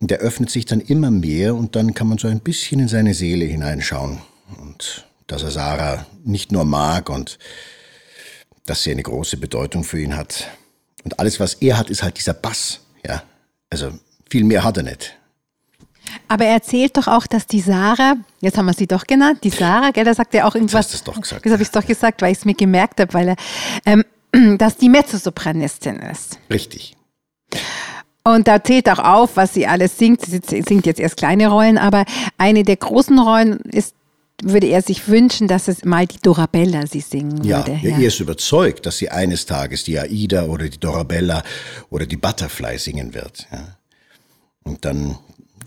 Und 0.00 0.10
der 0.10 0.18
öffnet 0.18 0.50
sich 0.50 0.64
dann 0.64 0.80
immer 0.80 1.10
mehr 1.10 1.54
und 1.56 1.74
dann 1.74 1.94
kann 1.94 2.08
man 2.08 2.18
so 2.18 2.28
ein 2.28 2.40
bisschen 2.40 2.80
in 2.80 2.88
seine 2.88 3.14
Seele 3.14 3.44
hineinschauen. 3.44 4.20
Und 4.60 5.06
dass 5.26 5.42
er 5.42 5.50
Sarah 5.50 6.06
nicht 6.24 6.52
nur 6.52 6.64
mag 6.64 7.10
und 7.10 7.38
dass 8.66 8.82
sie 8.82 8.92
eine 8.92 9.02
große 9.02 9.36
Bedeutung 9.36 9.82
für 9.82 10.00
ihn 10.00 10.16
hat. 10.16 10.48
Und 11.04 11.18
alles, 11.18 11.40
was 11.40 11.54
er 11.54 11.78
hat, 11.78 11.90
ist 11.90 12.02
halt 12.02 12.18
dieser 12.18 12.34
Bass. 12.34 12.80
Ja, 13.04 13.22
also 13.70 13.92
viel 14.30 14.44
mehr 14.44 14.62
hat 14.62 14.76
er 14.76 14.84
nicht. 14.84 15.17
Aber 16.26 16.44
er 16.44 16.54
erzählt 16.54 16.96
doch 16.96 17.06
auch, 17.06 17.26
dass 17.26 17.46
die 17.46 17.60
Sarah, 17.60 18.14
jetzt 18.40 18.58
haben 18.58 18.66
wir 18.66 18.74
sie 18.74 18.86
doch 18.86 19.06
genannt, 19.06 19.40
die 19.44 19.50
Sarah, 19.50 19.90
gell, 19.90 20.04
da 20.04 20.14
sagt 20.14 20.34
er 20.34 20.46
auch 20.46 20.54
irgendwas. 20.54 20.88
Das 20.88 20.94
hast 20.94 21.06
du 21.06 21.12
doch 21.12 21.20
gesagt. 21.20 21.46
Das 21.46 21.52
habe 21.52 21.62
ich 21.62 21.70
doch 21.70 21.86
gesagt, 21.86 22.22
weil 22.22 22.32
ich 22.32 22.38
es 22.38 22.44
mir 22.44 22.54
gemerkt 22.54 23.00
habe, 23.00 23.14
weil 23.14 23.28
er, 23.28 23.36
ähm, 23.86 24.04
dass 24.58 24.76
die 24.76 24.88
Mezzosopranistin 24.88 25.96
ist. 25.96 26.38
Richtig. 26.50 26.96
Und 28.24 28.46
da 28.46 28.62
zählt 28.62 28.90
auch 28.90 28.98
auf, 28.98 29.36
was 29.36 29.54
sie 29.54 29.66
alles 29.66 29.96
singt. 29.96 30.20
Sie 30.22 30.62
singt 30.62 30.84
jetzt 30.84 31.00
erst 31.00 31.16
kleine 31.16 31.48
Rollen, 31.48 31.78
aber 31.78 32.04
eine 32.36 32.62
der 32.62 32.76
großen 32.76 33.18
Rollen 33.18 33.60
ist 33.60 33.94
würde 34.42 34.68
er 34.68 34.82
sich 34.82 35.08
wünschen, 35.08 35.48
dass 35.48 35.68
es 35.68 35.84
mal 35.84 36.06
die 36.06 36.18
Dorabella 36.22 36.86
sie 36.86 37.00
singen 37.00 37.42
ja, 37.42 37.66
würde. 37.66 37.80
Ja, 37.82 37.98
er 37.98 38.06
ist 38.06 38.20
überzeugt, 38.20 38.86
dass 38.86 38.98
sie 38.98 39.10
eines 39.10 39.46
Tages 39.46 39.84
die 39.84 39.98
Aida 39.98 40.44
oder 40.44 40.68
die 40.68 40.78
Dorabella 40.78 41.42
oder 41.90 42.06
die 42.06 42.16
Butterfly 42.16 42.78
singen 42.78 43.14
wird. 43.14 43.48
Ja. 43.50 43.76
Und 44.62 44.84
dann 44.84 45.18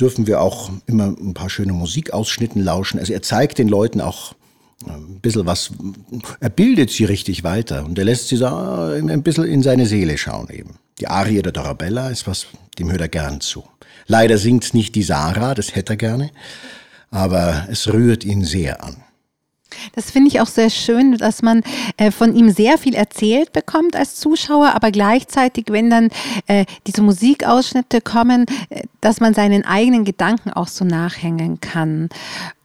dürfen 0.02 0.28
wir 0.28 0.42
auch 0.42 0.72
immer 0.88 1.06
ein 1.06 1.34
paar 1.34 1.50
schöne 1.50 1.74
Musikausschnitten 1.74 2.62
lauschen. 2.64 3.00
Also 3.00 3.14
er 3.14 3.22
zeigt 3.22 3.60
den 3.60 3.68
Leuten 3.68 4.02
auch 4.02 4.34
ein 4.88 5.20
bisschen 5.22 5.46
was, 5.46 5.72
er 6.40 6.50
bildet 6.50 6.90
sie 6.90 7.06
richtig 7.06 7.44
weiter 7.44 7.86
und 7.86 8.00
er 8.00 8.06
lässt 8.06 8.30
sie 8.30 8.36
so 8.36 8.48
ein 8.48 9.22
bisschen 9.22 9.46
in 9.46 9.62
seine 9.62 9.86
Seele 9.86 10.18
schauen 10.18 10.50
eben. 10.50 10.80
Die 11.00 11.08
Arie 11.08 11.42
der 11.42 11.52
Dorabella 11.52 12.10
ist 12.10 12.26
was, 12.26 12.48
dem 12.80 12.92
hört 12.92 13.02
er 13.02 13.08
gern 13.08 13.42
zu. 13.42 13.64
Leider 14.08 14.40
singt 14.40 14.74
nicht 14.74 14.96
die 14.96 15.04
Sarah, 15.04 15.54
das 15.54 15.76
hätte 15.76 15.94
er 15.94 15.98
gerne, 15.98 16.32
aber 17.12 17.68
es 17.70 17.94
rührt 17.94 18.24
ihn 18.24 18.44
sehr 18.44 18.84
an. 18.84 18.98
Das 19.94 20.12
finde 20.12 20.30
ich 20.30 20.42
auch 20.42 20.48
sehr 20.48 20.70
schön, 20.70 21.18
dass 21.18 21.42
man 21.42 21.64
äh, 21.98 22.12
von 22.12 22.36
ihm 22.36 22.50
sehr 22.50 22.78
viel 22.78 22.96
erzählt 22.96 23.54
bekommt 23.54 23.96
als 23.96 24.16
Zuschauer, 24.16 24.74
aber 24.74 24.92
gleichzeitig, 24.92 25.66
wenn 25.70 25.90
dann 25.90 26.10
äh, 26.48 26.66
diese 26.88 27.02
Musikausschnitte 27.02 28.02
kommen, 28.02 28.46
äh, 28.70 28.84
dass 29.02 29.20
man 29.20 29.34
seinen 29.34 29.66
eigenen 29.66 30.06
Gedanken 30.06 30.52
auch 30.52 30.68
so 30.68 30.86
nachhängen 30.86 31.60
kann. 31.62 32.10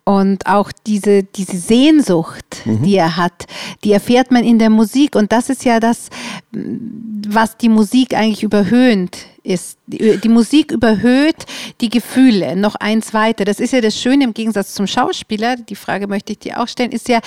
Und 0.09 0.47
auch 0.47 0.71
diese, 0.87 1.25
diese 1.25 1.57
Sehnsucht, 1.57 2.63
mhm. 2.65 2.85
die 2.85 2.95
er 2.95 3.17
hat, 3.17 3.47
die 3.83 3.91
erfährt 3.91 4.31
man 4.31 4.45
in 4.45 4.61
der 4.61 4.71
Musik. 4.71 5.17
Und 5.17 5.33
das 5.33 5.51
ist 5.51 5.65
ja 5.65 5.81
das, 5.81 6.11
was 6.53 7.57
die 7.57 7.69
Musik 7.69 8.15
eigentlich 8.15 8.45
überhöhnt 8.45 9.27
ist. 9.47 9.79
Die, 9.87 10.19
die, 10.19 10.29
Musik 10.29 10.73
überhöht 10.73 11.47
die 11.81 11.89
Gefühle 11.89 12.57
noch 12.57 12.75
eins 12.75 13.15
weiter. 13.15 13.45
Das 13.45 13.61
ist 13.61 13.73
ja 13.73 13.81
das 13.81 13.99
Schöne 13.99 14.25
im 14.25 14.35
Gegensatz 14.35 14.75
zum 14.75 14.87
Schauspieler. 14.87 15.57
Die 15.57 15.77
Frage 15.77 16.09
möchte 16.09 16.33
ich 16.33 16.41
dir 16.41 16.61
auch 16.61 16.69
stellen. 16.69 16.93
Ist 16.93 17.09
ja 17.09 17.21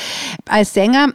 als 0.47 0.73
Sänger 0.73 1.13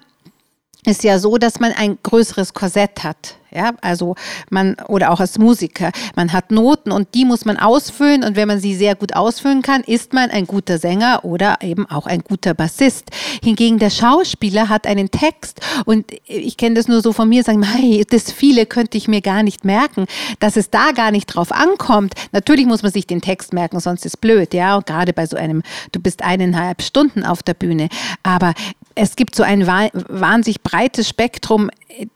ist 0.87 1.05
ja 1.05 1.19
so, 1.19 1.39
dass 1.39 1.61
man 1.61 1.73
ein 1.73 1.99
größeres 2.03 2.55
Korsett 2.55 3.05
hat. 3.05 3.37
Ja, 3.57 3.73
also 3.83 4.17
man, 4.51 4.75
oder 4.89 5.13
auch 5.13 5.21
als 5.21 5.39
Musiker, 5.39 5.93
man 6.17 6.33
hat 6.33 6.51
Noten 6.51 6.91
und 6.91 7.15
die 7.15 7.25
muss 7.25 7.45
man 7.45 7.57
ausfüllen 7.57 8.25
und 8.25 8.35
wenn 8.35 8.49
man 8.49 8.59
sie 8.59 8.75
sehr 8.75 8.97
gut 8.97 9.15
ausfüllen 9.15 9.63
kann, 9.63 9.83
ist 9.83 10.13
man 10.13 10.31
ein 10.31 10.49
guter 10.49 10.79
Sänger 10.79 11.21
oder 11.23 11.59
eben 11.63 11.89
auch 11.89 12.07
ein 12.07 12.23
guter 12.23 12.53
Bassist. 12.53 13.11
Hingegen 13.45 13.79
der 13.79 13.91
Schauspieler 13.91 14.69
hat 14.69 14.89
einen 14.89 15.13
Text 15.13 15.61
und 15.85 16.07
ich 16.27 16.57
kenne 16.57 16.75
das 16.75 16.89
nur 16.89 17.01
so 17.01 17.13
von 17.13 17.29
mir, 17.29 17.45
sagen, 17.45 17.63
hey, 17.63 18.05
das 18.11 18.33
viele 18.33 18.67
könnte 18.67 18.99
ich 18.99 19.07
mir 19.07 19.21
gar 19.21 19.45
nicht 19.45 19.65
merken, 19.65 20.07
dass 20.41 20.57
es 20.57 20.71
da 20.71 20.91
gar 20.91 21.13
nicht 21.13 21.27
drauf 21.27 21.53
ankommt. 21.53 22.15
Natürlich 22.33 22.67
muss 22.67 22.83
man 22.83 22.91
sich 22.91 23.07
den 23.07 23.21
Text 23.21 23.53
merken, 23.53 23.79
sonst 23.79 24.05
ist 24.05 24.21
blöd, 24.21 24.53
ja, 24.53 24.81
gerade 24.81 25.13
bei 25.13 25.27
so 25.27 25.37
einem, 25.37 25.63
du 25.93 26.01
bist 26.01 26.23
eineinhalb 26.23 26.83
Stunden 26.83 27.23
auf 27.23 27.45
der 27.45 27.55
Bühne, 27.55 27.89
aber 28.25 28.53
es 28.95 29.17
gibt 29.17 29.35
so 29.35 29.43
ein 29.43 29.67
wahnsinnig 29.67 30.63
breites 30.63 31.09
Spektrum, 31.09 31.71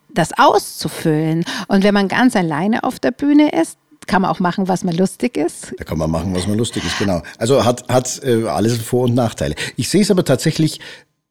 das 0.09 0.31
auszufüllen. 0.37 1.45
Und 1.69 1.85
wenn 1.85 1.95
man 1.95 2.09
ganz 2.09 2.37
alleine 2.37 2.85
auf 2.85 2.99
der 2.99 3.11
Bühne 3.11 3.51
ist, 3.51 3.79
kann 4.07 4.23
man 4.23 4.31
auch 4.31 4.41
machen, 4.41 4.69
was 4.69 4.85
man 4.85 4.97
lustig 4.97 5.37
ist. 5.37 5.75
Da 5.77 5.85
kann 5.85 5.99
man 5.99 6.11
machen, 6.11 6.35
was 6.35 6.47
man 6.47 6.57
lustig 6.57 6.85
ist, 6.85 6.99
genau. 6.99 7.23
Also 7.37 7.65
hat, 7.65 7.89
hat 7.89 8.23
äh, 8.25 8.45
alles 8.47 8.79
Vor- 8.79 9.05
und 9.05 9.15
Nachteile. 9.15 9.55
Ich 9.77 9.91
sehe 9.91 10.01
es 10.01 10.11
aber 10.11 10.25
tatsächlich 10.25 10.81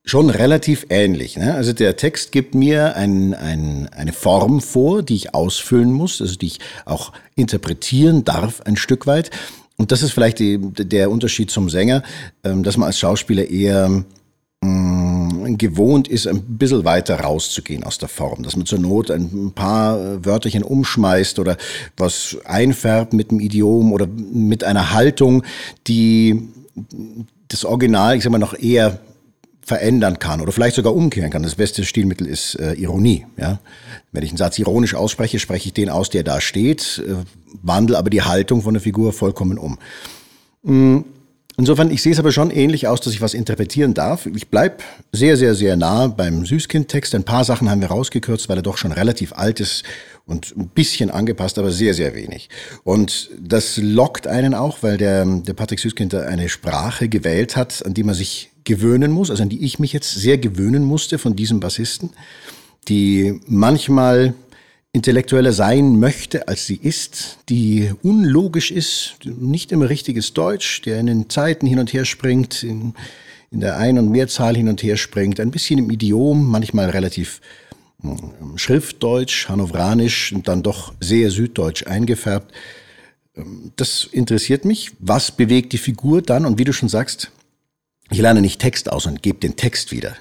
schon 0.05 0.29
relativ 0.29 0.85
ähnlich. 0.89 1.37
Ne? 1.37 1.53
Also 1.55 1.73
der 1.73 1.97
Text 1.97 2.31
gibt 2.31 2.55
mir 2.55 2.95
ein, 2.95 3.33
ein, 3.33 3.89
eine 3.91 4.13
Form 4.13 4.61
vor, 4.61 5.03
die 5.03 5.15
ich 5.15 5.33
ausfüllen 5.33 5.91
muss, 5.91 6.21
also 6.21 6.35
die 6.35 6.47
ich 6.47 6.59
auch 6.85 7.11
interpretieren 7.35 8.23
darf 8.23 8.61
ein 8.61 8.77
Stück 8.77 9.05
weit. 9.07 9.31
Und 9.75 9.91
das 9.91 10.01
ist 10.01 10.11
vielleicht 10.11 10.39
die, 10.39 10.57
der 10.59 11.11
Unterschied 11.11 11.51
zum 11.51 11.69
Sänger, 11.69 12.03
ähm, 12.43 12.63
dass 12.63 12.77
man 12.77 12.87
als 12.87 12.99
Schauspieler 12.99 13.49
eher 13.49 14.05
gewohnt 15.57 16.07
ist, 16.07 16.27
ein 16.27 16.41
bisschen 16.57 16.83
weiter 16.83 17.19
rauszugehen 17.19 17.83
aus 17.83 17.97
der 17.97 18.09
Form, 18.09 18.43
dass 18.43 18.55
man 18.55 18.65
zur 18.65 18.79
Not 18.79 19.11
ein 19.11 19.51
paar 19.53 20.25
Wörterchen 20.25 20.63
umschmeißt 20.63 21.39
oder 21.39 21.57
was 21.95 22.37
einfärbt 22.45 23.13
mit 23.13 23.31
dem 23.31 23.39
Idiom 23.39 23.93
oder 23.93 24.07
mit 24.07 24.63
einer 24.63 24.93
Haltung, 24.93 25.43
die 25.87 26.49
das 27.47 27.65
Original, 27.65 28.17
ich 28.17 28.23
sag 28.23 28.31
mal, 28.31 28.39
noch 28.39 28.57
eher 28.57 28.99
verändern 29.61 30.17
kann 30.17 30.39
oder 30.39 30.53
vielleicht 30.53 30.77
sogar 30.77 30.95
umkehren 30.95 31.29
kann. 31.29 31.43
Das 31.43 31.55
beste 31.55 31.83
Stilmittel 31.83 32.25
ist 32.25 32.55
äh, 32.55 32.73
Ironie. 32.73 33.25
Ja? 33.35 33.59
Wenn 34.13 34.23
ich 34.23 34.29
einen 34.29 34.37
Satz 34.37 34.57
ironisch 34.59 34.95
ausspreche, 34.95 35.39
spreche 35.39 35.67
ich 35.67 35.73
den 35.73 35.89
aus, 35.89 36.09
der 36.09 36.23
da 36.23 36.39
steht, 36.39 37.03
äh, 37.05 37.15
wandle 37.61 37.97
aber 37.97 38.09
die 38.09 38.21
Haltung 38.21 38.61
von 38.61 38.73
der 38.73 38.81
Figur 38.81 39.11
vollkommen 39.11 39.57
um. 39.57 39.77
Mm. 40.63 40.99
Insofern, 41.59 41.89
ich 41.89 42.03
sehe 42.03 42.11
es 42.11 42.19
aber 42.19 42.31
schon 42.31 42.51
ähnlich 42.51 42.87
aus, 42.87 43.01
dass 43.01 43.13
ich 43.13 43.21
was 43.21 43.33
interpretieren 43.33 43.95
darf. 43.95 44.27
Ich 44.27 44.49
bleib 44.49 44.83
sehr, 45.11 45.37
sehr, 45.37 45.55
sehr 45.55 45.75
nah 45.75 46.05
beim 46.05 46.45
Süßkind-Text. 46.45 47.15
Ein 47.15 47.23
paar 47.23 47.43
Sachen 47.43 47.67
haben 47.71 47.81
wir 47.81 47.87
rausgekürzt, 47.87 48.47
weil 48.47 48.57
er 48.57 48.61
doch 48.61 48.77
schon 48.77 48.91
relativ 48.91 49.33
alt 49.33 49.59
ist 49.59 49.83
und 50.27 50.55
ein 50.55 50.67
bisschen 50.67 51.09
angepasst, 51.09 51.57
aber 51.57 51.71
sehr, 51.71 51.95
sehr 51.95 52.13
wenig. 52.13 52.49
Und 52.83 53.31
das 53.39 53.77
lockt 53.77 54.27
einen 54.27 54.53
auch, 54.53 54.83
weil 54.83 54.97
der, 54.97 55.25
der 55.25 55.53
Patrick 55.53 55.79
Süßkind 55.79 56.13
eine 56.13 56.47
Sprache 56.47 57.09
gewählt 57.09 57.55
hat, 57.55 57.83
an 57.83 57.95
die 57.95 58.03
man 58.03 58.13
sich 58.13 58.51
gewöhnen 58.63 59.11
muss, 59.11 59.31
also 59.31 59.41
an 59.41 59.49
die 59.49 59.65
ich 59.65 59.79
mich 59.79 59.93
jetzt 59.93 60.13
sehr 60.13 60.37
gewöhnen 60.37 60.83
musste 60.83 61.17
von 61.17 61.35
diesem 61.35 61.59
Bassisten, 61.59 62.11
die 62.87 63.41
manchmal 63.47 64.35
intellektueller 64.97 65.53
sein 65.53 65.99
möchte, 65.99 66.47
als 66.47 66.65
sie 66.65 66.75
ist, 66.75 67.37
die 67.49 67.91
unlogisch 68.03 68.71
ist, 68.71 69.15
nicht 69.23 69.71
immer 69.71 69.89
richtiges 69.89 70.33
Deutsch, 70.33 70.81
der 70.81 70.99
in 70.99 71.07
den 71.07 71.29
Zeiten 71.29 71.65
hin 71.65 71.79
und 71.79 71.93
her 71.93 72.03
springt, 72.03 72.63
in, 72.63 72.93
in 73.49 73.61
der 73.61 73.77
Ein- 73.77 73.97
und 73.97 74.09
Mehrzahl 74.09 74.57
hin 74.57 74.67
und 74.67 74.83
her 74.83 74.97
springt, 74.97 75.39
ein 75.39 75.51
bisschen 75.51 75.79
im 75.79 75.89
Idiom, 75.89 76.45
manchmal 76.47 76.89
relativ 76.89 77.41
hm, 78.01 78.57
Schriftdeutsch, 78.57 79.47
Hannovranisch 79.47 80.33
und 80.33 80.47
dann 80.47 80.63
doch 80.63 80.93
sehr 80.99 81.31
süddeutsch 81.31 81.87
eingefärbt. 81.87 82.53
Ähm, 83.35 83.71
das 83.77 84.03
interessiert 84.11 84.65
mich. 84.65 84.91
Was 84.99 85.31
bewegt 85.31 85.73
die 85.73 85.77
Figur 85.77 86.21
dann? 86.21 86.45
Und 86.45 86.59
wie 86.59 86.65
du 86.65 86.73
schon 86.73 86.89
sagst, 86.89 87.31
ich 88.09 88.19
lerne 88.19 88.41
nicht 88.41 88.59
Text 88.59 88.91
aus 88.91 89.05
und 89.05 89.21
gebe 89.21 89.39
den 89.39 89.55
Text 89.55 89.91
wieder 89.91 90.15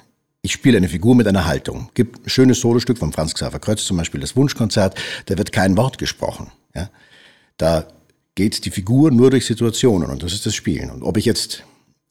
Ich 0.46 0.52
spiele 0.52 0.76
eine 0.76 0.88
Figur 0.88 1.16
mit 1.16 1.26
einer 1.26 1.46
Haltung. 1.46 1.90
Gibt 1.94 2.24
ein 2.24 2.28
schönes 2.30 2.60
Solostück 2.60 2.98
von 2.98 3.12
Franz 3.12 3.34
Xaver 3.34 3.58
Krötz, 3.58 3.84
zum 3.84 3.96
Beispiel 3.96 4.20
das 4.20 4.36
Wunschkonzert, 4.36 4.96
da 5.26 5.36
wird 5.36 5.50
kein 5.50 5.76
Wort 5.76 5.98
gesprochen. 5.98 6.52
Ja? 6.72 6.88
Da 7.56 7.88
geht 8.36 8.64
die 8.64 8.70
Figur 8.70 9.10
nur 9.10 9.30
durch 9.30 9.44
Situationen 9.44 10.08
und 10.08 10.22
das 10.22 10.32
ist 10.32 10.46
das 10.46 10.54
Spielen. 10.54 10.92
Und 10.92 11.02
ob 11.02 11.16
ich 11.16 11.24
jetzt 11.24 11.64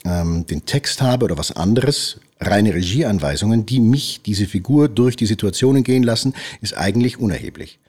ähm, 0.04 0.46
den 0.48 0.66
Text 0.66 1.02
habe 1.02 1.24
oder 1.24 1.38
was 1.38 1.54
anderes, 1.54 2.20
reine 2.42 2.74
Regieanweisungen, 2.74 3.66
die 3.66 3.80
mich, 3.80 4.20
diese 4.26 4.48
Figur, 4.48 4.90
durch 4.90 5.16
die 5.16 5.28
Situationen 5.28 5.86
gehen 5.86 6.04
lassen, 6.04 6.34
ist 6.60 6.76
eigentlich 6.76 7.18
unerheblich. 7.18 7.80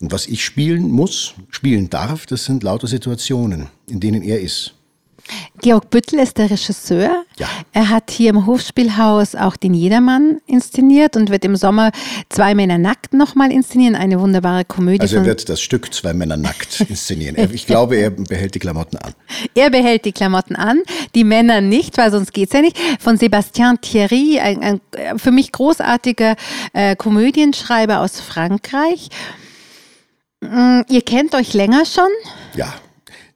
Und 0.00 0.12
was 0.12 0.26
ich 0.26 0.44
spielen 0.44 0.90
muss, 0.90 1.32
spielen 1.48 1.88
darf, 1.88 2.26
das 2.26 2.44
sind 2.44 2.62
lauter 2.62 2.88
Situationen, 2.88 3.68
in 3.88 4.00
denen 4.00 4.20
er 4.20 4.38
ist. 4.42 4.74
Georg 5.60 5.90
Büttel 5.90 6.18
ist 6.20 6.38
der 6.38 6.50
Regisseur. 6.50 7.24
Ja. 7.38 7.46
Er 7.72 7.88
hat 7.90 8.10
hier 8.10 8.30
im 8.30 8.46
Hofspielhaus 8.46 9.34
auch 9.34 9.56
den 9.56 9.74
Jedermann 9.74 10.38
inszeniert 10.46 11.16
und 11.16 11.30
wird 11.30 11.44
im 11.44 11.56
Sommer 11.56 11.90
Zwei 12.28 12.54
Männer 12.54 12.78
nackt 12.78 13.12
nochmal 13.12 13.50
inszenieren. 13.52 13.94
Eine 13.96 14.20
wunderbare 14.20 14.64
Komödie. 14.64 15.00
Also 15.00 15.16
er 15.16 15.24
wird 15.24 15.48
das 15.48 15.60
Stück 15.60 15.92
Zwei 15.92 16.12
Männer 16.12 16.36
nackt 16.36 16.80
inszenieren. 16.88 17.36
Er- 17.36 17.50
Ich 17.50 17.66
glaube, 17.66 17.96
er 17.96 18.10
behält 18.10 18.54
die 18.54 18.58
Klamotten 18.58 18.96
an. 18.98 19.14
Er 19.54 19.70
behält 19.70 20.04
die 20.04 20.12
Klamotten 20.12 20.56
an, 20.56 20.82
die 21.14 21.24
Männer 21.24 21.60
nicht, 21.60 21.98
weil 21.98 22.10
sonst 22.10 22.32
geht's 22.32 22.52
ja 22.52 22.60
nicht. 22.60 22.78
Von 23.00 23.16
Sébastien 23.18 23.80
Thierry, 23.80 24.38
ein, 24.40 24.62
ein 24.62 24.80
für 25.18 25.30
mich 25.30 25.52
großartiger 25.52 26.36
äh, 26.72 26.96
Komödienschreiber 26.96 28.00
aus 28.00 28.20
Frankreich. 28.20 29.08
Mm, 30.40 30.80
Ihr 30.88 31.02
kennt 31.02 31.34
euch 31.34 31.52
länger 31.54 31.84
schon? 31.84 32.08
Ja, 32.54 32.72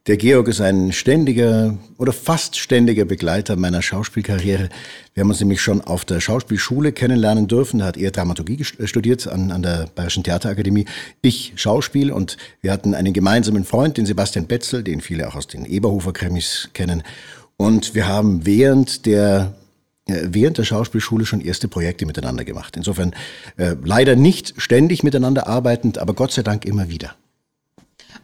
der 0.08 0.16
Georg 0.16 0.48
ist 0.48 0.60
ein 0.60 0.92
ständiger 0.92 1.78
oder 1.96 2.12
fast 2.12 2.56
ständiger 2.56 3.04
Begleiter 3.04 3.54
meiner 3.54 3.82
Schauspielkarriere. 3.82 4.68
Wir 5.14 5.20
haben 5.20 5.30
uns 5.30 5.38
nämlich 5.38 5.60
schon 5.60 5.80
auf 5.80 6.04
der 6.04 6.20
Schauspielschule 6.20 6.90
kennenlernen 6.90 7.46
dürfen. 7.46 7.78
Da 7.78 7.86
hat 7.86 7.96
er 7.96 8.10
Dramaturgie 8.10 8.56
gest- 8.56 8.84
studiert 8.88 9.28
an, 9.28 9.52
an 9.52 9.62
der 9.62 9.88
Bayerischen 9.94 10.24
Theaterakademie. 10.24 10.86
Ich 11.20 11.52
Schauspiel 11.54 12.10
und 12.10 12.36
wir 12.62 12.72
hatten 12.72 12.94
einen 12.94 13.12
gemeinsamen 13.12 13.64
Freund, 13.64 13.96
den 13.96 14.06
Sebastian 14.06 14.46
Betzel, 14.46 14.82
den 14.82 15.00
viele 15.00 15.28
auch 15.28 15.36
aus 15.36 15.46
den 15.46 15.64
Eberhofer-Krimis 15.64 16.70
kennen. 16.72 17.04
Und 17.56 17.94
wir 17.94 18.08
haben 18.08 18.44
während 18.44 19.06
der 19.06 19.54
äh, 20.06 20.22
während 20.24 20.58
der 20.58 20.64
Schauspielschule 20.64 21.26
schon 21.26 21.40
erste 21.40 21.68
Projekte 21.68 22.06
miteinander 22.06 22.44
gemacht. 22.44 22.76
Insofern 22.76 23.14
äh, 23.56 23.76
leider 23.84 24.16
nicht 24.16 24.54
ständig 24.56 25.04
miteinander 25.04 25.46
arbeitend, 25.46 25.98
aber 25.98 26.14
Gott 26.14 26.32
sei 26.32 26.42
Dank 26.42 26.64
immer 26.64 26.88
wieder. 26.88 27.14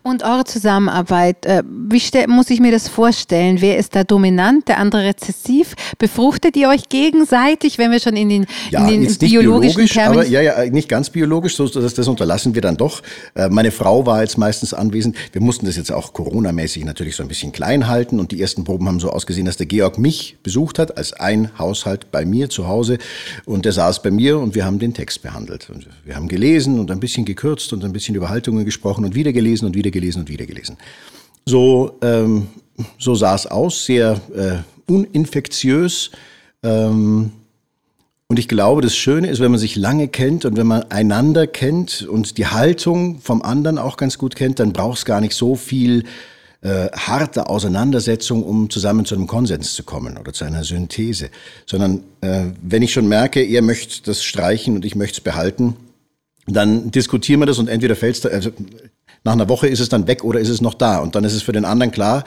Und 0.03 0.23
eure 0.23 0.45
Zusammenarbeit, 0.45 1.45
äh, 1.45 1.63
wie 1.67 2.01
muss 2.29 2.51
ich 2.51 2.61
mir 2.61 2.73
das 2.73 2.89
vorstellen? 2.89 3.61
Wer 3.61 3.79
ist 3.79 3.95
da 3.95 4.05
dominant, 4.05 4.69
der 4.69 4.79
andere 4.79 5.05
rezessiv? 5.05 5.75
Befruchtet 5.99 6.57
ihr 6.57 6.69
euch 6.69 6.89
gegenseitig, 6.89 7.79
wenn 7.79 7.91
wir 7.91 8.01
schon 8.01 8.17
in 8.17 8.29
den, 8.29 8.47
Ja, 8.71 8.81
in 8.81 8.87
den 8.89 9.03
jetzt 9.03 9.21
nicht 9.21 9.33
biologischen 9.33 9.77
biologisch, 9.77 9.99
aber 9.99 10.27
ja, 10.27 10.41
ja, 10.41 10.65
nicht 10.71 10.89
ganz 10.89 11.11
biologisch, 11.11 11.57
so, 11.57 11.69
das, 11.69 11.95
das 11.95 12.09
unterlassen 12.09 12.55
wir 12.55 12.63
dann 12.63 12.77
doch. 12.77 13.03
Äh, 13.35 13.49
Meine 13.49 13.71
Frau 13.71 14.07
war 14.07 14.23
jetzt 14.23 14.39
meistens 14.39 14.73
anwesend. 14.73 15.17
Wir 15.33 15.41
mussten 15.41 15.67
das 15.67 15.77
jetzt 15.77 15.93
auch 15.93 16.13
Corona-mäßig 16.13 16.85
natürlich 16.85 17.17
so 17.17 17.23
ein 17.23 17.29
bisschen 17.29 17.53
klein 17.53 17.89
halten 17.89 18.21
und 18.21 18.33
die 18.33 18.41
ersten 18.41 18.65
Proben 18.65 18.89
haben 18.89 19.01
so 19.01 19.11
ausgesehen, 19.11 19.47
dass 19.47 19.57
der 19.57 19.67
Georg 19.67 19.99
mich 19.99 20.37
besucht 20.43 20.79
hat 20.79 20.97
als 20.97 21.13
ein 21.13 21.51
Haushalt 21.59 22.11
bei 22.11 22.25
mir 22.25 22.49
zu 22.49 22.67
Hause 22.67 22.99
und 23.45 23.65
der 23.65 23.73
saß 23.73 24.03
bei 24.03 24.11
mir 24.11 24.39
und 24.39 24.55
wir 24.55 24.65
haben 24.65 24.79
den 24.79 24.95
Text 24.95 25.23
behandelt. 25.23 25.69
Und 25.71 25.87
wir 26.05 26.17
haben 26.17 26.29
gelesen 26.29 26.79
und 26.79 26.91
ein 26.91 27.01
bisschen 27.01 27.25
gekürzt 27.25 27.73
und 27.73 27.85
ein 27.85 27.93
bisschen 27.93 28.15
über 28.15 28.29
Haltungen 28.29 28.65
gesprochen 28.65 29.05
und 29.05 29.15
wieder 29.15 29.33
gelesen 29.33 29.67
und 29.67 29.75
wieder 29.75 29.88
gelesen 29.91 30.21
und 30.21 30.29
wieder 30.29 30.47
gelesen. 30.47 30.77
So, 31.47 31.99
ähm, 32.03 32.49
so 32.99 33.15
sah 33.15 33.35
es 33.35 33.47
aus, 33.47 33.85
sehr 33.85 34.21
äh, 34.35 34.91
uninfektiös. 34.91 36.11
Ähm, 36.63 37.33
und 38.31 38.39
ich 38.39 38.49
glaube, 38.49 38.83
das 38.83 38.95
Schöne 38.95 39.29
ist, 39.29 39.41
wenn 39.41 39.51
man 39.51 39.59
sich 39.59 39.75
lange 39.75 40.09
kennt 40.09 40.45
und 40.45 40.59
wenn 40.59 40.67
man 40.67 40.83
einander 40.91 41.47
kennt 41.47 42.03
und 42.03 42.37
die 42.37 42.47
Haltung 42.47 43.21
vom 43.21 43.41
anderen 43.41 43.79
auch 43.79 43.97
ganz 43.97 44.19
gut 44.19 44.37
kennt, 44.37 44.61
dann 44.61 44.75
braucht 44.75 44.99
es 44.99 45.05
gar 45.07 45.23
nicht 45.23 45.35
so 45.35 45.55
viel 45.55 46.05
äh, 46.61 46.89
harte 46.91 47.49
Auseinandersetzung, 47.49 48.43
um 48.43 48.69
zusammen 48.69 49.07
zu 49.07 49.15
einem 49.15 49.27
Konsens 49.27 49.75
zu 49.75 49.83
kommen 49.83 50.19
oder 50.19 50.35
zu 50.35 50.45
einer 50.45 50.65
Synthese. 50.65 51.31
Sondern 51.65 52.03
äh, 52.21 52.47
wenn 52.61 52.83
ich 52.83 52.93
schon 52.93 53.09
merke, 53.09 53.43
ihr 53.43 53.63
möchtet 53.63 54.07
das 54.07 54.23
streichen 54.23 54.75
und 54.75 54.85
ich 54.85 54.95
möchte 54.95 55.19
es 55.19 55.21
behalten, 55.23 55.77
dann 56.47 56.91
diskutieren 56.91 57.41
wir 57.41 57.47
das 57.47 57.59
und 57.59 57.69
entweder 57.69 57.97
fällt 57.97 58.17
es, 58.17 58.27
also 58.27 58.51
nach 59.25 59.33
einer 59.33 59.49
Woche 59.49 59.69
ist 59.69 59.81
es 59.81 59.89
dann 59.89 60.07
weg 60.07 60.25
oder 60.25 60.41
ist 60.41 60.49
es 60.49 60.61
noch 60.61 60.75
da 60.75 60.99
und 60.99 61.15
dann 61.15 61.25
ist 61.25 61.35
es 61.35 61.43
für 61.43 61.53
den 61.53 61.65
anderen 61.65 61.93
klar, 61.93 62.25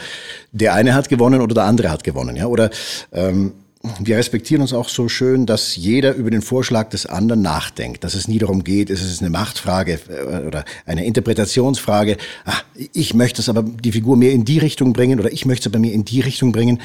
der 0.51 0.73
eine 0.73 0.93
hat 0.93 1.09
gewonnen 1.09 1.41
oder 1.41 1.55
der 1.55 1.63
andere 1.63 1.89
hat 1.89 2.03
gewonnen, 2.03 2.35
ja 2.35 2.47
oder 2.47 2.69
ähm, 3.11 3.53
wir 3.99 4.17
respektieren 4.17 4.61
uns 4.61 4.73
auch 4.73 4.89
so 4.89 5.09
schön, 5.09 5.47
dass 5.47 5.75
jeder 5.75 6.13
über 6.13 6.29
den 6.29 6.43
Vorschlag 6.43 6.89
des 6.89 7.07
anderen 7.07 7.41
nachdenkt, 7.41 8.03
dass 8.03 8.13
es 8.13 8.27
nie 8.27 8.37
darum 8.37 8.63
geht, 8.63 8.91
es 8.91 9.01
ist 9.01 9.21
eine 9.21 9.31
Machtfrage 9.31 9.99
äh, 10.07 10.45
oder 10.45 10.65
eine 10.85 11.05
Interpretationsfrage. 11.05 12.17
Ach, 12.45 12.63
ich 12.93 13.15
möchte 13.15 13.41
es 13.41 13.49
aber 13.49 13.63
die 13.63 13.91
Figur 13.91 14.17
mehr 14.17 14.33
in 14.33 14.45
die 14.45 14.59
Richtung 14.59 14.93
bringen 14.93 15.19
oder 15.19 15.31
ich 15.31 15.45
möchte 15.45 15.69
es 15.69 15.73
bei 15.73 15.79
mir 15.79 15.93
in 15.93 16.05
die 16.05 16.21
Richtung 16.21 16.51
bringen, 16.51 16.79